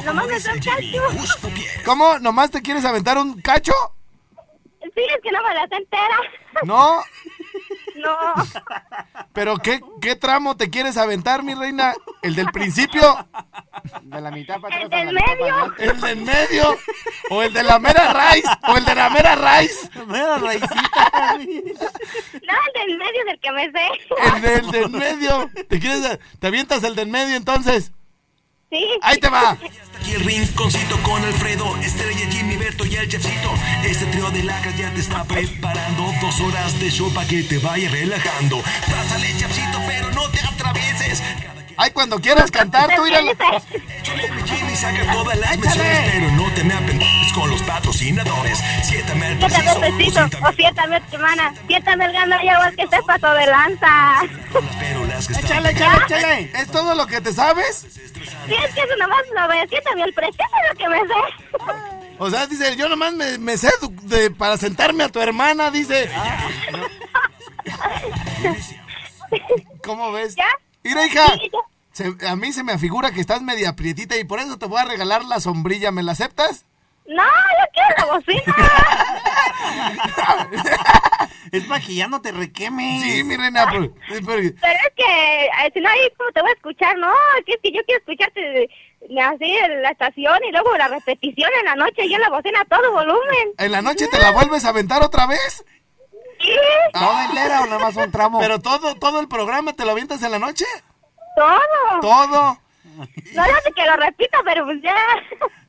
Nomás 0.05 0.27
me 0.27 0.39
cacho. 0.59 0.71
¿Cómo? 1.85 2.19
¿Nomás 2.19 2.51
te 2.51 2.61
quieres 2.61 2.85
aventar 2.85 3.17
un 3.17 3.41
cacho? 3.41 3.73
Sí, 4.81 5.01
es 5.15 5.21
que 5.21 5.31
no 5.31 5.43
me 5.43 5.53
la 5.53 5.67
sé 5.67 5.75
entera. 5.75 6.17
No. 6.63 7.03
No. 7.97 8.15
¿Pero 9.33 9.57
qué, 9.57 9.81
qué 10.01 10.15
tramo 10.15 10.55
te 10.55 10.69
quieres 10.69 10.97
aventar, 10.97 11.41
mi 11.41 11.55
reina? 11.55 11.95
¿El 12.21 12.35
del 12.35 12.45
principio? 12.51 13.01
De 14.03 14.21
la 14.21 14.29
mitad 14.29 14.59
para 14.61 14.77
El 14.77 14.85
atrás. 14.85 15.01
a 15.01 15.05
del 15.05 15.15
la 15.15 15.21
medio. 15.25 15.73
¿El 15.79 16.01
del 16.01 16.17
medio? 16.17 16.77
¿O 17.31 17.41
el 17.41 17.51
de 17.53 17.63
la 17.63 17.79
mera 17.79 18.13
raíz? 18.13 18.45
¿O 18.67 18.77
el 18.77 18.85
de 18.85 18.93
la 18.93 19.09
mera 19.09 19.35
raíz? 19.35 19.89
Mira, 20.05 20.37
raicita. 20.37 21.37
No, 21.39 22.53
el 22.75 22.87
del 22.87 22.97
medio 22.99 23.25
del 23.25 23.39
que 23.39 23.51
me 23.51 23.71
sé. 23.71 23.87
El 24.35 24.41
del, 24.41 24.71
del 24.71 24.89
medio. 24.91 25.49
¿Te 25.67 25.79
quieres, 25.79 26.19
te 26.39 26.47
avientas 26.47 26.83
el 26.83 26.95
del 26.95 27.07
medio 27.07 27.35
entonces? 27.35 27.91
Sí. 28.69 28.85
Ahí 29.01 29.17
te 29.17 29.29
va. 29.29 29.51
Aquí 29.51 30.11
el 30.13 30.25
rinconcito 30.25 31.01
con 31.03 31.23
Alfredo, 31.23 31.75
Estrella, 31.77 32.29
Jimmy, 32.29 32.57
Berto 32.57 32.85
y 32.85 32.95
el 32.95 33.07
chefcito. 33.07 33.53
Este 33.83 34.05
trío 34.07 34.29
de 34.31 34.43
lacras 34.43 34.77
ya 34.77 34.93
te 34.93 34.99
está 34.99 35.23
preparando 35.23 36.13
dos 36.21 36.39
horas 36.41 36.77
de 36.79 36.89
show 36.91 37.11
para 37.13 37.27
que 37.27 37.43
te 37.43 37.59
vaya 37.59 37.89
relajando. 37.89 38.61
Pásale, 38.89 39.35
chefcito, 39.37 39.79
pero 39.87 40.11
no 40.11 40.29
te 40.29 40.39
atravieses. 40.39 41.23
Ay, 41.77 41.91
cuando 41.91 42.19
quieras 42.19 42.49
cantar, 42.49 42.89
tú 42.95 43.05
irás. 43.05 43.21
Jimmy, 44.45 44.75
saca 44.75 45.11
todas 45.13 45.37
las 45.37 45.57
menciones, 45.57 46.11
pero 46.11 46.31
no 46.31 46.51
te 46.53 46.63
me 46.63 46.73
con 47.35 47.49
los 47.51 47.61
patrocinadores. 47.63 48.59
Siéntame 48.83 49.25
al 49.27 49.37
Siéntame 49.39 49.79
preciso, 49.79 50.11
siéntame 50.27 50.47
o 50.47 50.53
siéntame 50.53 51.01
tu 51.01 51.15
hermana, 51.17 51.53
siéntame 51.67 52.05
el 52.05 52.13
gano 52.13 52.35
y 52.43 52.49
agua 52.49 52.71
que 52.71 52.81
estés 52.83 53.01
paso 53.05 53.31
de 53.33 53.45
lanza. 53.45 54.21
pero 54.79 55.05
las 55.05 55.27
que 55.27 55.33
están 55.33 55.45
Échale, 55.65 55.69
échale, 55.71 56.03
échale. 56.05 56.51
¿Es 56.61 56.71
todo 56.71 56.95
lo 56.95 57.05
que 57.05 57.21
te 57.21 57.31
sabes? 57.33 57.85
Sí, 57.93 58.01
es 58.65 58.73
que 58.73 58.81
eso 58.81 58.95
nomás 58.99 59.21
lo 59.35 59.47
ve, 59.47 59.67
siéntame 59.69 60.03
el 60.03 60.13
precio 60.13 60.45
de 60.51 60.67
lo 60.69 60.75
que 60.79 60.89
me 60.89 60.99
sé. 60.99 61.13
O 62.19 62.29
sea, 62.31 62.47
dice, 62.47 62.75
yo 62.75 62.89
nomás 62.89 63.13
me, 63.13 63.37
me 63.37 63.55
sé 63.57 63.69
de- 64.03 64.31
para 64.31 64.57
sentarme 64.57 65.03
a 65.03 65.09
tu 65.09 65.19
hermana, 65.19 65.69
dice. 65.69 66.09
¿Cómo 69.83 70.11
ves? 70.11 70.35
¿Ya? 70.35 70.47
Mira, 70.83 71.05
hija, 71.05 71.25
Sí, 71.33 71.49
ya. 71.51 71.59
Se- 71.97 72.27
a 72.27 72.35
mí 72.35 72.53
se 72.53 72.63
me 72.63 72.71
afigura 72.73 73.11
que 73.11 73.19
estás 73.21 73.41
media 73.41 73.75
prietita 73.75 74.15
y 74.17 74.23
por 74.23 74.39
eso 74.39 74.57
te 74.57 74.65
voy 74.67 74.79
a 74.79 74.85
regalar 74.85 75.25
la 75.25 75.39
sombrilla. 75.39 75.91
¿Me 75.91 76.03
la 76.03 76.11
aceptas? 76.13 76.65
No, 77.07 77.23
yo 77.23 77.65
quiero 77.73 77.95
la 77.97 78.05
bocina. 78.13 78.55
Es 81.51 81.63
para 81.65 81.79
que 81.81 81.95
ya 81.95 82.07
no 82.07 82.21
te 82.21 82.31
requemes. 82.31 83.01
Sí, 83.01 83.23
mi 83.23 83.35
reina. 83.37 83.65
porque- 83.71 83.91
Pero 84.09 84.39
es 84.39 84.93
que, 84.95 85.45
eh, 85.45 85.71
si 85.73 85.79
no, 85.79 85.89
ahí 85.89 85.99
como 86.17 86.31
te 86.31 86.41
voy 86.41 86.49
a 86.49 86.53
escuchar, 86.53 86.97
no, 86.97 87.11
es 87.45 87.57
que 87.63 87.71
yo 87.71 87.81
quiero 87.85 87.99
escucharte 87.99 88.39
de 88.41 89.21
así 89.21 89.45
en 89.45 89.81
la 89.81 89.89
estación 89.91 90.37
y 90.47 90.51
luego 90.51 90.75
la 90.77 90.87
repetición 90.89 91.49
en 91.59 91.65
la 91.65 91.75
noche 91.75 92.05
y 92.05 92.13
en 92.13 92.21
la 92.21 92.29
bocina 92.29 92.61
a 92.61 92.65
todo 92.65 92.91
volumen. 92.91 93.49
¿En 93.57 93.71
la 93.71 93.81
noche 93.81 94.07
te 94.07 94.19
la 94.19 94.31
vuelves 94.31 94.65
a 94.65 94.69
aventar 94.69 95.01
otra 95.03 95.25
vez? 95.27 95.63
Sí, 96.39 96.51
¿Toda 96.93 97.25
entera 97.25 97.61
o 97.61 97.65
nada 97.65 97.79
más 97.79 97.95
un 97.95 98.11
tramo? 98.11 98.39
¿Pero 98.39 98.59
todo, 98.59 98.95
todo 98.95 99.19
el 99.21 99.27
programa 99.27 99.73
te 99.73 99.85
lo 99.85 99.91
avientas 99.91 100.21
en 100.23 100.31
la 100.31 100.39
noche? 100.39 100.65
Todo. 101.37 102.01
Todo. 102.01 102.57
No, 103.35 103.45
yo 103.45 103.55
sé 103.63 103.71
que 103.75 103.85
lo 103.85 103.95
repito, 103.95 104.39
pero 104.43 104.65
pues 104.65 104.81
ya. 104.81 104.95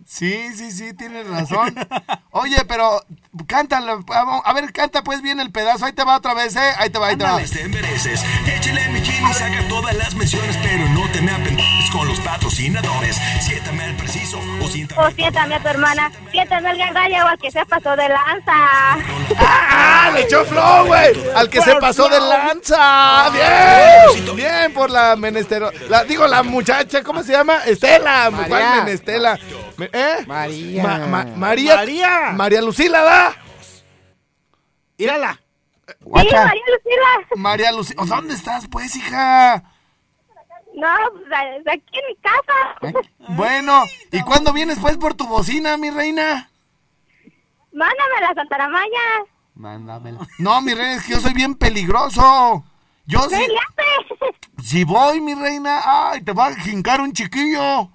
Sí, 0.04 0.56
sí, 0.56 0.72
sí, 0.72 0.94
tienes 0.94 1.28
razón. 1.28 1.74
Oye, 2.30 2.56
pero 2.66 3.02
cántalo. 3.46 4.04
A 4.44 4.52
ver, 4.52 4.72
canta 4.72 5.02
pues 5.02 5.22
bien 5.22 5.40
el 5.40 5.50
pedazo. 5.50 5.84
Ahí 5.86 5.92
te 5.92 6.04
va 6.04 6.16
otra 6.16 6.34
vez, 6.34 6.56
¿eh? 6.56 6.72
Ahí 6.78 6.90
te 6.90 6.98
va, 6.98 7.08
ahí 7.08 7.16
te 7.16 7.24
va. 7.24 7.30
Ándale, 7.36 7.48
te 7.48 7.68
mereces. 7.68 8.22
Échale 8.46 8.88
mi 8.88 9.00
Jimmy, 9.00 9.32
saca 9.34 9.66
todas 9.68 9.94
las 9.96 10.14
menciones, 10.14 10.56
pero 10.62 10.88
no 10.90 11.08
te 11.12 11.20
me 11.22 11.30
apendejes 11.32 11.90
con 11.90 12.06
los 12.08 12.18
patrocinadores. 12.20 13.16
Siéntame 13.40 13.84
al 13.84 13.96
preciso 13.96 14.38
o 14.38 15.02
O 15.04 15.10
siéntame 15.12 15.54
a 15.54 15.60
tu 15.62 15.68
hermana, 15.68 16.10
siéntame 16.30 16.70
el 16.70 16.78
gano 16.78 17.08
y 17.08 17.14
agua 17.14 17.36
que 17.40 17.50
se 17.50 17.64
pasó 17.66 17.96
de 17.96 18.08
lanza. 18.08 18.98
¡Ah! 19.38 20.10
¡Le 20.14 20.22
echó 20.22 20.44
flow, 20.44 20.86
güey! 20.86 21.12
Al 21.34 21.48
que 21.48 21.60
se 21.62 21.74
pasó 21.76 22.08
de 22.08 22.20
lanza. 22.20 23.30
¡Bien! 23.30 24.36
Bien 24.36 24.72
por 24.72 24.90
la 24.90 25.16
menestero. 25.16 25.70
La, 25.88 26.04
digo, 26.04 26.26
la 26.26 26.42
muchacha, 26.42 27.02
¿cómo 27.02 27.22
se 27.22 27.32
llama? 27.32 27.58
Estela. 27.66 28.30
María. 28.30 28.48
¿Cuál 28.48 28.84
menestela? 28.84 29.38
Me- 29.76 29.90
¿Eh? 29.92 30.24
María. 30.26 30.82
Ma- 30.82 30.98
ma- 31.06 31.24
María. 31.36 31.76
María. 31.76 32.10
María 32.34 32.60
Lucila, 32.62 33.02
¿da? 33.02 33.27
Sí, 34.98 35.06
Guacha. 36.00 36.44
María 36.44 36.62
Lucila. 36.66 37.36
María 37.36 37.72
Lucila. 37.72 38.04
¿Dónde 38.04 38.34
estás, 38.34 38.68
pues, 38.68 38.94
hija? 38.96 39.62
No, 40.74 40.88
pues 41.12 41.66
aquí 41.66 41.98
en 41.98 42.06
mi 42.08 42.16
casa. 42.16 43.02
Bueno, 43.30 43.84
¿y 44.12 44.20
cuándo 44.22 44.52
vienes, 44.52 44.78
pues, 44.78 44.96
por 44.96 45.14
tu 45.14 45.26
bocina, 45.26 45.76
mi 45.76 45.90
reina? 45.90 46.50
Mándame 47.72 48.20
la 48.20 48.34
Santaramaya. 48.34 49.24
Mándamela. 49.54 50.18
No, 50.38 50.60
mi 50.60 50.74
reina, 50.74 50.94
es 50.96 51.04
que 51.04 51.12
yo 51.12 51.20
soy 51.20 51.32
bien 51.32 51.54
peligroso. 51.54 52.64
Yo 53.06 53.26
¿Qué 53.28 53.36
sí. 53.36 53.42
hace? 53.44 54.62
Si 54.62 54.84
voy, 54.84 55.20
mi 55.20 55.34
reina, 55.34 55.80
ay, 55.84 56.22
te 56.22 56.32
va 56.32 56.48
a 56.48 56.54
jincar 56.54 57.00
un 57.00 57.12
chiquillo. 57.12 57.90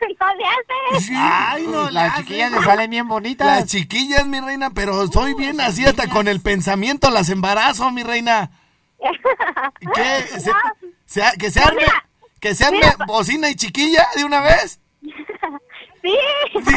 No 0.20 0.34
le 0.34 0.44
hace. 0.44 1.04
Sí. 1.06 1.14
Ay, 1.16 1.66
no, 1.66 1.90
Las 1.90 2.16
chiquillas 2.18 2.50
le 2.52 2.62
salen 2.62 2.90
bien 2.90 3.08
bonitas. 3.08 3.46
Las 3.46 3.66
chiquillas, 3.66 4.26
mi 4.26 4.40
reina, 4.40 4.70
pero 4.70 5.06
soy 5.08 5.34
bien 5.34 5.60
así 5.60 5.84
hasta 5.84 6.08
con 6.08 6.28
el 6.28 6.40
pensamiento 6.40 7.10
las 7.10 7.28
embarazo, 7.30 7.90
mi 7.90 8.02
reina. 8.02 8.50
¿Qué? 9.94 10.22
Se- 10.40 10.52
se- 11.06 11.38
que 11.38 11.50
se 11.50 11.60
No, 11.60 11.66
arme, 11.66 11.80
mira, 11.82 12.04
que 12.40 12.54
se 12.54 12.64
arme 12.64 12.78
mira. 12.78 12.96
bocina 13.06 13.48
y 13.50 13.54
chiquilla 13.56 14.06
de 14.16 14.24
una 14.24 14.40
vez. 14.40 14.80
Sí. 16.02 16.14
Sí, 16.52 16.60
sí, 16.62 16.72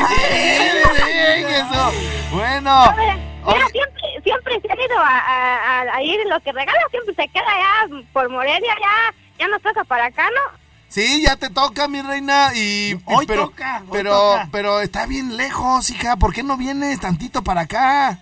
sí, 0.96 1.44
eso. 1.50 1.92
Bueno. 2.32 2.94
Mira, 2.96 3.18
oye, 3.44 3.56
mira, 3.58 3.68
siempre, 3.74 4.02
siempre 4.24 4.62
se 4.62 4.72
ha 4.72 4.86
ido 4.86 4.98
a, 5.00 5.18
a, 5.20 5.82
a- 5.82 5.96
a 5.98 6.02
ir 6.02 6.18
lo 6.30 6.40
que 6.40 6.54
regala, 6.54 6.80
siempre 6.92 7.14
se 7.14 7.28
queda 7.34 7.44
ya 7.46 8.04
por 8.14 8.30
Morelia, 8.30 8.74
ya, 8.80 9.14
ya 9.38 9.48
nos 9.50 9.62
toca 9.62 9.84
para 9.84 10.06
acá, 10.06 10.30
¿no? 10.30 10.58
Sí, 10.90 11.22
ya 11.22 11.36
te 11.36 11.50
toca, 11.50 11.88
mi 11.88 12.02
reina, 12.02 12.52
y... 12.56 12.98
Hoy 13.06 13.26
pero, 13.28 13.50
toca, 13.50 13.80
hoy 13.84 13.88
pero, 13.92 14.12
toca. 14.12 14.50
pero 14.52 14.80
está 14.82 15.06
bien 15.06 15.36
lejos, 15.38 15.90
hija, 15.90 16.16
¿por 16.16 16.34
qué 16.34 16.44
no 16.44 16.56
vienes 16.58 17.00
tantito 17.00 17.44
para 17.44 17.62
acá? 17.62 18.20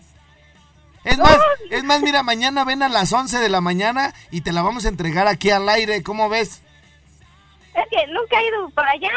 Es 1.04 1.20
más, 1.20 1.38
es 1.70 1.84
más, 1.84 2.02
mira, 2.02 2.24
mañana 2.24 2.64
ven 2.64 2.82
a 2.82 2.90
las 2.90 3.14
11 3.14 3.38
de 3.38 3.50
la 3.50 3.62
mañana 3.62 4.14
y 4.32 4.42
te 4.42 4.52
la 4.52 4.64
vamos 4.64 4.86
a 4.86 4.90
entregar 4.90 5.28
aquí 5.28 5.52
al 5.52 5.70
aire, 5.70 6.02
¿cómo 6.02 6.28
ves? 6.28 6.62
Es 7.76 7.84
que 7.92 8.08
nunca 8.12 8.40
he 8.40 8.48
ido 8.48 8.70
por 8.70 8.86
allá. 8.88 9.10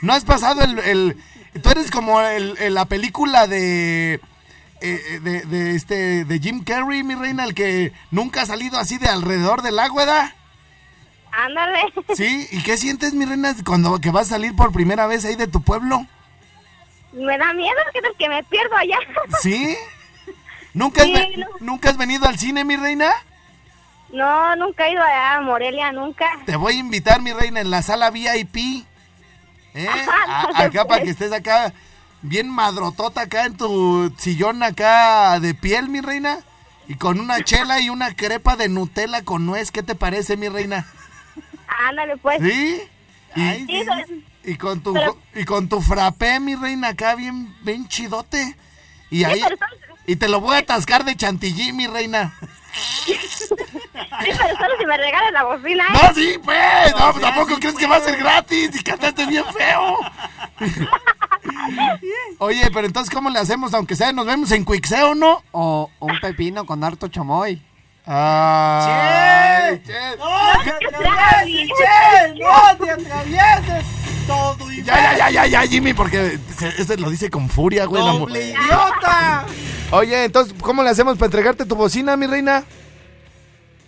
¿No 0.00 0.14
has 0.14 0.24
pasado 0.24 0.62
el... 0.62 0.78
el- 0.78 1.16
tú 1.62 1.68
eres 1.70 1.90
como 1.90 2.20
el, 2.22 2.56
el- 2.58 2.72
la 2.74 2.86
película 2.86 3.46
de... 3.46 4.20
eh, 4.80 5.20
de, 5.22 5.42
de 5.42 5.76
este 5.76 6.24
de 6.24 6.38
Jim 6.40 6.64
Carrey, 6.64 7.02
mi 7.02 7.14
reina, 7.14 7.44
el 7.44 7.52
que 7.54 7.92
nunca 8.10 8.40
ha 8.42 8.46
salido 8.46 8.78
así 8.78 8.96
de 8.96 9.08
alrededor 9.08 9.60
del 9.60 9.78
agua, 9.78 10.06
¿verdad? 10.06 10.32
Ándale. 11.36 11.82
Sí, 12.14 12.46
¿y 12.52 12.62
qué 12.62 12.76
sientes, 12.76 13.12
mi 13.14 13.24
reina, 13.24 13.54
cuando 13.66 13.98
que 14.00 14.10
vas 14.10 14.26
a 14.28 14.30
salir 14.30 14.54
por 14.54 14.72
primera 14.72 15.06
vez 15.06 15.24
ahí 15.24 15.34
de 15.36 15.46
tu 15.48 15.62
pueblo? 15.62 16.06
Me 17.12 17.36
da 17.38 17.52
miedo 17.52 17.76
que 17.92 18.00
que 18.18 18.28
me 18.28 18.42
pierdo 18.44 18.76
allá. 18.76 18.98
¿Sí? 19.40 19.76
¿Nunca 20.72 21.02
has, 21.02 21.06
Sí, 21.08 21.12
ve- 21.14 21.34
no. 21.38 21.46
¿Nunca 21.60 21.90
has 21.90 21.96
venido 21.96 22.26
al 22.26 22.38
cine, 22.38 22.64
mi 22.64 22.76
reina? 22.76 23.10
No, 24.12 24.54
nunca 24.56 24.86
he 24.86 24.92
ido 24.92 25.02
a 25.02 25.40
Morelia, 25.40 25.92
nunca. 25.92 26.26
Te 26.46 26.56
voy 26.56 26.74
a 26.74 26.78
invitar, 26.78 27.20
mi 27.20 27.32
reina, 27.32 27.60
en 27.60 27.70
la 27.70 27.82
sala 27.82 28.10
VIP. 28.10 28.84
¿Eh? 29.74 29.88
A- 30.28 30.62
acá 30.64 30.84
para 30.86 31.02
que 31.02 31.10
estés 31.10 31.32
acá 31.32 31.72
bien 32.22 32.48
madrotota 32.48 33.22
acá 33.22 33.44
en 33.44 33.56
tu 33.56 34.12
sillón 34.18 34.62
acá 34.62 35.38
de 35.40 35.54
piel, 35.54 35.88
mi 35.88 36.00
reina. 36.00 36.38
Y 36.86 36.94
con 36.96 37.18
una 37.18 37.42
chela 37.42 37.80
y 37.80 37.88
una 37.90 38.14
crepa 38.14 38.56
de 38.56 38.68
Nutella 38.68 39.24
con 39.24 39.46
nuez. 39.46 39.70
¿Qué 39.70 39.82
te 39.82 39.94
parece, 39.94 40.36
mi 40.36 40.48
reina? 40.48 40.86
Ándale, 41.88 42.16
pues. 42.16 42.40
¿Sí? 42.42 42.82
Y, 43.36 43.40
Sí, 43.66 43.84
y 44.44 44.56
con 44.56 44.80
tu 44.82 44.92
Pero- 44.92 45.18
y 45.34 45.44
con 45.44 45.68
tu 45.68 45.80
frappé, 45.80 46.38
mi 46.40 46.54
reina, 46.54 46.88
acá 46.88 47.14
bien, 47.14 47.54
bien 47.62 47.88
chidote. 47.88 48.56
Y 49.10 49.24
ahí 49.24 49.40
son- 49.40 49.56
y 50.06 50.16
te 50.16 50.28
lo 50.28 50.40
voy 50.40 50.56
a 50.56 50.58
atascar 50.58 51.04
de 51.04 51.16
chantilly, 51.16 51.72
mi 51.72 51.86
reina. 51.86 52.32
Sí, 52.74 53.14
pero 54.18 54.56
solo 54.56 54.74
si 54.78 54.86
me 54.86 54.96
regalas 54.96 55.32
la 55.32 55.44
bocina, 55.44 55.84
¿eh? 55.84 55.92
No, 55.92 56.14
sí, 56.14 56.38
pues. 56.44 56.92
No, 56.98 57.12
pues 57.12 57.20
tampoco 57.22 57.56
crees 57.60 57.74
que 57.76 57.86
va 57.86 57.96
a 57.96 58.00
ser 58.00 58.16
gratis 58.18 58.70
y 58.74 58.82
cantaste 58.82 59.26
bien 59.26 59.44
feo. 59.56 59.98
Oye, 62.38 62.70
pero 62.72 62.86
entonces, 62.86 63.12
¿cómo 63.14 63.30
le 63.30 63.38
hacemos? 63.38 63.74
Aunque 63.74 63.96
sea, 63.96 64.12
nos 64.12 64.26
vemos 64.26 64.50
en 64.52 64.64
Quixeo, 64.64 65.14
¿no? 65.14 65.42
O 65.52 65.90
un 66.00 66.18
pepino 66.20 66.66
con 66.66 66.82
harto 66.84 67.08
chamoy. 67.08 67.62
Ay, 68.06 69.80
che. 69.80 70.16
¡No 70.18 70.62
te 70.62 70.86
atravieses, 70.86 71.70
che! 71.78 72.34
¡No 72.38 72.76
te 72.76 72.90
atravieses! 72.90 73.84
Todo 74.26 74.70
Ya, 74.70 74.84
ya, 74.84 75.16
ya, 75.16 75.30
ya, 75.30 75.46
ya, 75.46 75.62
Jimmy, 75.62 75.94
porque 75.94 76.38
este 76.78 76.96
lo 76.98 77.08
dice 77.08 77.30
con 77.30 77.48
furia, 77.48 77.86
güey. 77.86 78.02
¡Doble 78.02 78.50
idiota! 78.50 79.46
Oye, 79.90 80.24
entonces, 80.24 80.54
¿cómo 80.60 80.82
le 80.82 80.90
hacemos 80.90 81.16
para 81.16 81.26
entregarte 81.26 81.64
tu 81.64 81.76
bocina, 81.76 82.16
mi 82.16 82.26
reina? 82.26 82.64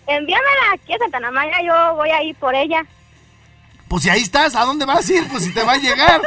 Envíamela 0.07 0.73
aquí 0.75 0.95
a 0.95 0.99
Santa 0.99 1.31
Maya, 1.31 1.57
yo 1.65 1.97
voy 1.97 2.11
a 2.11 2.23
ir 2.23 2.37
por 2.37 2.55
ella. 2.55 2.87
Pues 3.97 4.05
si 4.05 4.11
ahí 4.11 4.21
estás, 4.21 4.55
¿a 4.55 4.67
dónde 4.67 4.85
vas 4.85 5.09
a 5.09 5.15
ir? 5.15 5.27
Pues 5.29 5.45
si 5.45 5.55
te 5.55 5.63
va 5.63 5.73
a 5.73 5.79
llegar. 5.79 6.21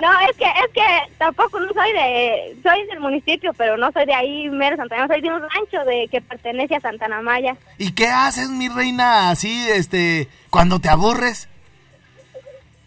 No, 0.00 0.20
es 0.30 0.36
que, 0.36 0.44
es 0.44 0.72
que 0.72 1.12
tampoco 1.18 1.58
no 1.58 1.72
soy 1.72 1.92
de, 1.92 2.56
soy 2.62 2.86
del 2.86 3.00
municipio, 3.00 3.52
pero 3.54 3.76
no 3.76 3.90
soy 3.90 4.06
de 4.06 4.14
ahí, 4.14 4.48
mero 4.48 4.76
Santa 4.76 4.94
Ana, 4.94 5.08
soy 5.08 5.20
de 5.20 5.28
un 5.28 5.40
rancho 5.40 5.84
de 5.84 6.06
que 6.08 6.20
pertenece 6.20 6.76
a 6.76 6.80
Santana 6.80 7.20
Maya. 7.20 7.56
¿Y 7.78 7.90
qué 7.90 8.06
haces, 8.06 8.48
mi 8.50 8.68
reina, 8.68 9.30
así, 9.30 9.68
este, 9.68 10.28
cuando 10.50 10.78
te 10.78 10.88
aburres? 10.88 11.48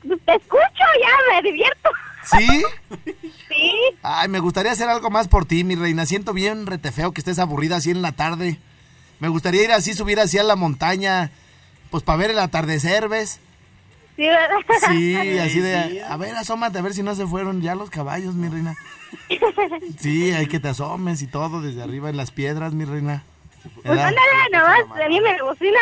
Te 0.03 0.35
escucho, 0.35 0.85
ya 1.01 1.33
me 1.33 1.41
divierto. 1.41 1.89
¿Sí? 2.23 2.63
Sí, 3.49 3.73
Ay, 4.03 4.29
me 4.29 4.39
gustaría 4.39 4.71
hacer 4.71 4.87
algo 4.87 5.09
más 5.09 5.27
por 5.27 5.43
ti, 5.43 5.65
mi 5.65 5.75
reina. 5.75 6.05
Siento 6.05 6.31
bien 6.31 6.65
rete 6.65 6.93
feo 6.93 7.11
que 7.11 7.19
estés 7.19 7.39
aburrida 7.39 7.75
así 7.75 7.91
en 7.91 8.01
la 8.01 8.13
tarde. 8.13 8.57
Me 9.19 9.27
gustaría 9.27 9.65
ir 9.65 9.73
así, 9.73 9.93
subir 9.93 10.21
así 10.21 10.37
a 10.37 10.43
la 10.43 10.55
montaña, 10.55 11.31
pues 11.89 12.03
para 12.03 12.19
ver 12.19 12.31
el 12.31 12.39
atardecer, 12.39 13.09
¿ves? 13.09 13.41
Sí, 14.21 14.27
¿verdad? 14.27 14.57
Sí, 14.89 15.39
así 15.39 15.59
de, 15.59 16.03
a 16.03 16.17
ver, 16.17 16.35
asómate 16.35 16.77
a 16.77 16.81
ver 16.81 16.93
si 16.93 17.03
no 17.03 17.15
se 17.15 17.25
fueron 17.25 17.61
ya 17.61 17.75
los 17.75 17.89
caballos, 17.89 18.35
mi 18.35 18.47
reina. 18.47 18.75
Sí, 19.99 20.31
hay 20.31 20.47
que 20.47 20.59
te 20.59 20.69
asomes 20.69 21.21
y 21.21 21.27
todo 21.27 21.61
desde 21.61 21.83
arriba 21.83 22.09
en 22.09 22.17
las 22.17 22.31
piedras, 22.31 22.73
mi 22.73 22.85
reina. 22.85 23.23
Pues 23.83 23.99
ándale, 23.99 24.17
nomás, 24.51 25.09
dime 25.09 25.37
la 25.37 25.43
bocina. 25.43 25.79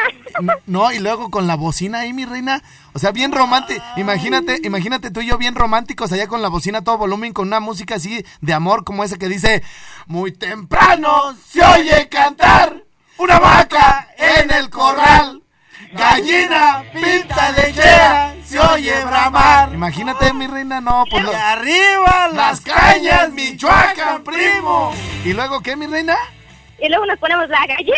No, 0.66 0.92
y 0.92 1.00
luego 1.00 1.30
con 1.30 1.48
la 1.48 1.56
bocina 1.56 2.00
ahí, 2.00 2.14
mi 2.14 2.26
reina. 2.26 2.62
O 2.94 3.00
sea, 3.00 3.12
bien 3.12 3.32
romántico. 3.32 3.84
Imagínate, 3.98 4.60
imagínate 4.64 5.12
tú 5.12 5.22
y 5.22 5.28
yo 5.28 5.38
bien 5.38 5.56
románticos 5.56 6.12
allá 6.12 6.28
con 6.28 6.42
la 6.42 6.50
bocina 6.50 6.80
a 6.80 6.84
todo 6.84 6.98
volumen, 6.98 7.34
con 7.34 7.48
una 7.48 7.60
música 7.60 7.96
así 7.96 8.26
de 8.42 8.54
amor 8.54 8.84
como 8.84 9.04
esa 9.04 9.18
que 9.18 9.30
dice, 9.30 9.64
muy 10.08 10.32
temprano 10.32 11.36
se 11.48 11.64
oye 11.64 12.10
cantar 12.10 12.84
una 13.18 13.40
vaca 13.40 14.10
en 14.18 14.52
el 14.52 14.70
corral. 14.70 15.44
Gallina, 15.92 16.84
pinta 16.94 17.52
lechera, 17.52 18.29
se 18.29 18.29
oye 18.80 19.06
bramar. 19.06 19.74
Imagínate, 19.74 20.34
mi 20.34 20.48
reina, 20.48 20.82
no, 20.82 21.04
pues 21.10 21.24
lo- 21.24 21.36
¡Arriba 21.36 22.30
las 22.34 22.62
cañas, 22.62 23.30
Michoacán, 23.32 24.24
primo. 24.24 24.94
¿Y 25.26 25.34
luego 25.34 25.62
qué, 25.62 25.76
mi 25.76 25.86
reina? 25.88 26.18
Y 26.82 26.88
luego 26.90 27.06
nos 27.06 27.20
ponemos 27.20 27.48
la 27.50 27.66
gallina. 27.68 27.96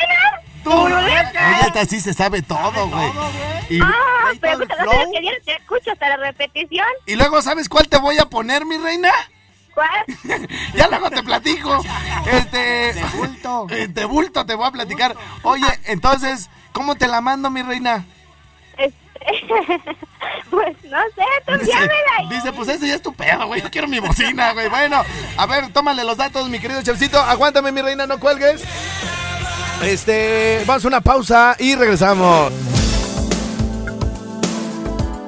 Tú, 0.64 0.72
Oye, 0.72 1.26
esta 1.66 1.86
sí 1.86 2.00
se 2.00 2.14
sabe 2.14 2.42
todo, 2.44 2.88
güey. 2.88 3.12
Ah, 3.82 4.32
pero 4.40 4.60
no 4.60 4.66
sé 4.66 5.12
que 5.12 5.20
bien 5.20 5.34
te 5.44 5.56
escucho 5.56 5.92
hasta 5.92 6.10
la 6.10 6.18
repetición. 6.18 6.86
y 7.08 7.16
luego, 7.16 7.42
¿sabes 7.42 7.68
cuál 7.70 7.88
te 7.88 7.98
voy 7.98 8.20
a 8.20 8.26
poner, 8.26 8.66
mi 8.66 8.78
reina? 8.78 9.12
¿Cuál? 9.74 9.90
Ya 10.76 10.88
luego 10.88 11.10
te 11.10 11.24
platico. 11.24 11.82
Este. 12.32 12.94
De 12.94 13.04
bulto. 13.16 13.68
De 13.90 14.06
bulto 14.06 14.46
te 14.46 14.54
voy 14.56 14.68
a 14.68 14.72
platicar. 14.72 15.16
Oye, 15.44 15.66
entonces, 15.86 16.50
¿cómo 16.74 16.96
te 16.96 17.08
la 17.08 17.22
mando, 17.22 17.50
mi 17.50 17.62
reina? 17.64 18.06
Pues 20.49 20.76
no 20.84 20.97
sé, 21.15 21.24
tú 21.47 21.57
Dice, 21.59 21.72
ahí. 22.17 22.30
dice, 22.30 22.51
pues 22.53 22.67
ese 22.69 22.88
ya 22.88 22.95
es 22.95 23.01
tu 23.01 23.13
pedo, 23.13 23.47
güey. 23.47 23.61
Yo 23.61 23.72
quiero 23.72 23.88
mi 23.88 23.99
bocina, 23.99 24.51
güey. 24.53 24.67
Bueno, 24.69 25.01
a 25.38 25.45
ver, 25.45 25.72
tómale 25.72 26.03
los 26.03 26.17
datos, 26.17 26.47
mi 26.49 26.59
querido 26.59 26.82
Chefcito. 26.82 27.19
Aguántame, 27.19 27.72
mi 27.72 27.82
reina, 27.82 28.05
no 28.05 28.19
cuelgues. 28.19 28.61
Este, 29.84 30.63
vamos 30.67 30.84
a 30.86 30.88
una 30.89 31.01
pausa 31.01 31.55
y 31.57 31.76
regresamos. 31.76 32.51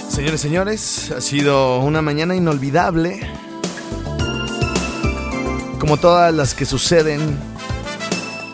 Señores, 0.09 0.41
señores, 0.41 1.11
ha 1.15 1.21
sido 1.21 1.79
una 1.79 2.01
mañana 2.01 2.35
inolvidable. 2.35 3.19
Como 5.79 5.97
todas 5.97 6.33
las 6.33 6.53
que 6.53 6.65
suceden 6.65 7.39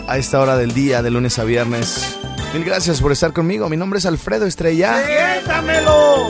a 0.07 0.17
esta 0.17 0.39
hora 0.39 0.55
del 0.55 0.73
día, 0.73 1.01
de 1.01 1.11
lunes 1.11 1.37
a 1.39 1.43
viernes. 1.43 2.18
Mil 2.53 2.63
gracias 2.63 2.99
por 2.99 3.11
estar 3.11 3.31
conmigo. 3.31 3.69
Mi 3.69 3.77
nombre 3.77 3.99
es 3.99 4.05
Alfredo 4.07 4.47
Estrella. 4.47 5.03
¡Siéntamelo! 5.05 6.27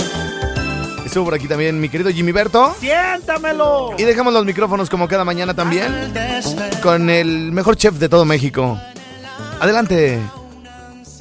Estuvo 1.06 1.26
por 1.26 1.34
aquí 1.34 1.48
también 1.48 1.80
mi 1.80 1.88
querido 1.88 2.12
Jimmy 2.12 2.34
Berto. 2.34 2.76
¡Siéntamelo! 2.80 3.96
Y 3.98 4.04
dejamos 4.04 4.34
los 4.34 4.44
micrófonos 4.44 4.90
como 4.90 5.08
cada 5.08 5.24
mañana 5.24 5.54
también 5.54 6.14
con 6.84 7.10
el 7.10 7.52
mejor 7.54 7.78
chef 7.78 7.96
de 7.96 8.10
todo 8.10 8.26
México. 8.26 8.78
Adelante, 9.62 10.20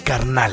carnal. 0.04 0.52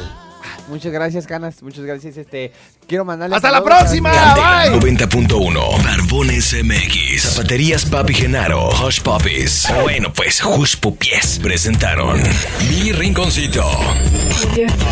Muchas 0.68 0.92
gracias, 0.92 1.28
Canas. 1.28 1.62
Muchas 1.62 1.84
gracias. 1.86 2.18
Este, 2.18 2.52
quiero 2.88 3.06
mandarle. 3.06 3.36
¡Hasta 3.36 3.52
la 3.52 3.58
saludos 3.58 3.80
próxima! 3.80 4.12
Candela 4.12 4.80
Bye. 4.80 4.80
90.1 4.80 5.84
Barbones 5.84 6.56
MX 6.64 7.22
Zapaterías 7.22 7.86
Papi 7.86 8.14
Genaro 8.14 8.70
Hush 8.70 9.02
Puppies 9.02 9.68
Bueno 9.84 10.12
pues 10.14 10.44
Hush 10.44 10.78
Pupies 10.78 11.40
Presentaron 11.42 12.22
Mi 12.70 12.92
Rinconcito 12.92 13.64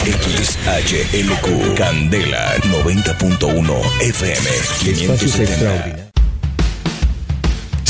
XHLQ 0.03 1.75
Candela 1.77 2.55
90.1 2.57 4.01
FM 4.01 4.49
570 4.83 6.02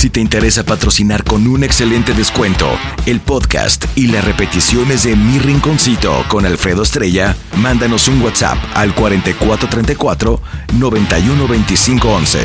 Si 0.04 0.10
te 0.10 0.20
interesa 0.20 0.66
patrocinar 0.66 1.24
con 1.24 1.48
un 1.48 1.64
excelente 1.64 2.14
descuento 2.14 2.68
el 3.06 3.22
podcast 3.22 3.86
y 3.96 4.08
las 4.08 4.26
repeticiones 4.26 5.04
de 5.04 5.16
Mi 5.16 5.40
Rinconcito 5.40 6.26
con 6.28 6.46
Alfredo 6.46 6.84
Estrella, 6.84 7.38
mándanos 7.56 8.10
un 8.10 8.22
WhatsApp 8.22 8.58
al 8.74 8.94
4434 8.94 10.42
912511 10.78 12.40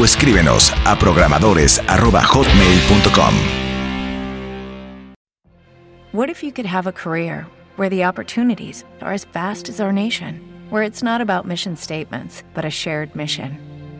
o 0.00 0.04
escríbenos 0.04 0.72
a 0.84 0.96
programadores@hotmail.com. 0.96 3.34
What 6.12 6.28
if 6.28 6.44
you 6.44 6.52
could 6.52 6.68
have 6.68 6.88
a 6.88 6.92
career 6.92 7.48
where 7.76 7.90
the 7.90 8.06
opportunities 8.06 8.84
are 9.00 9.12
as 9.12 9.26
vast 9.34 9.68
as 9.68 9.80
our 9.80 9.92
nation, 9.92 10.40
where 10.70 10.86
it's 10.86 11.02
not 11.02 11.20
about 11.20 11.44
mission 11.44 11.76
statements, 11.76 12.44
but 12.54 12.64
a 12.64 12.70
shared 12.70 13.16
mission? 13.16 13.69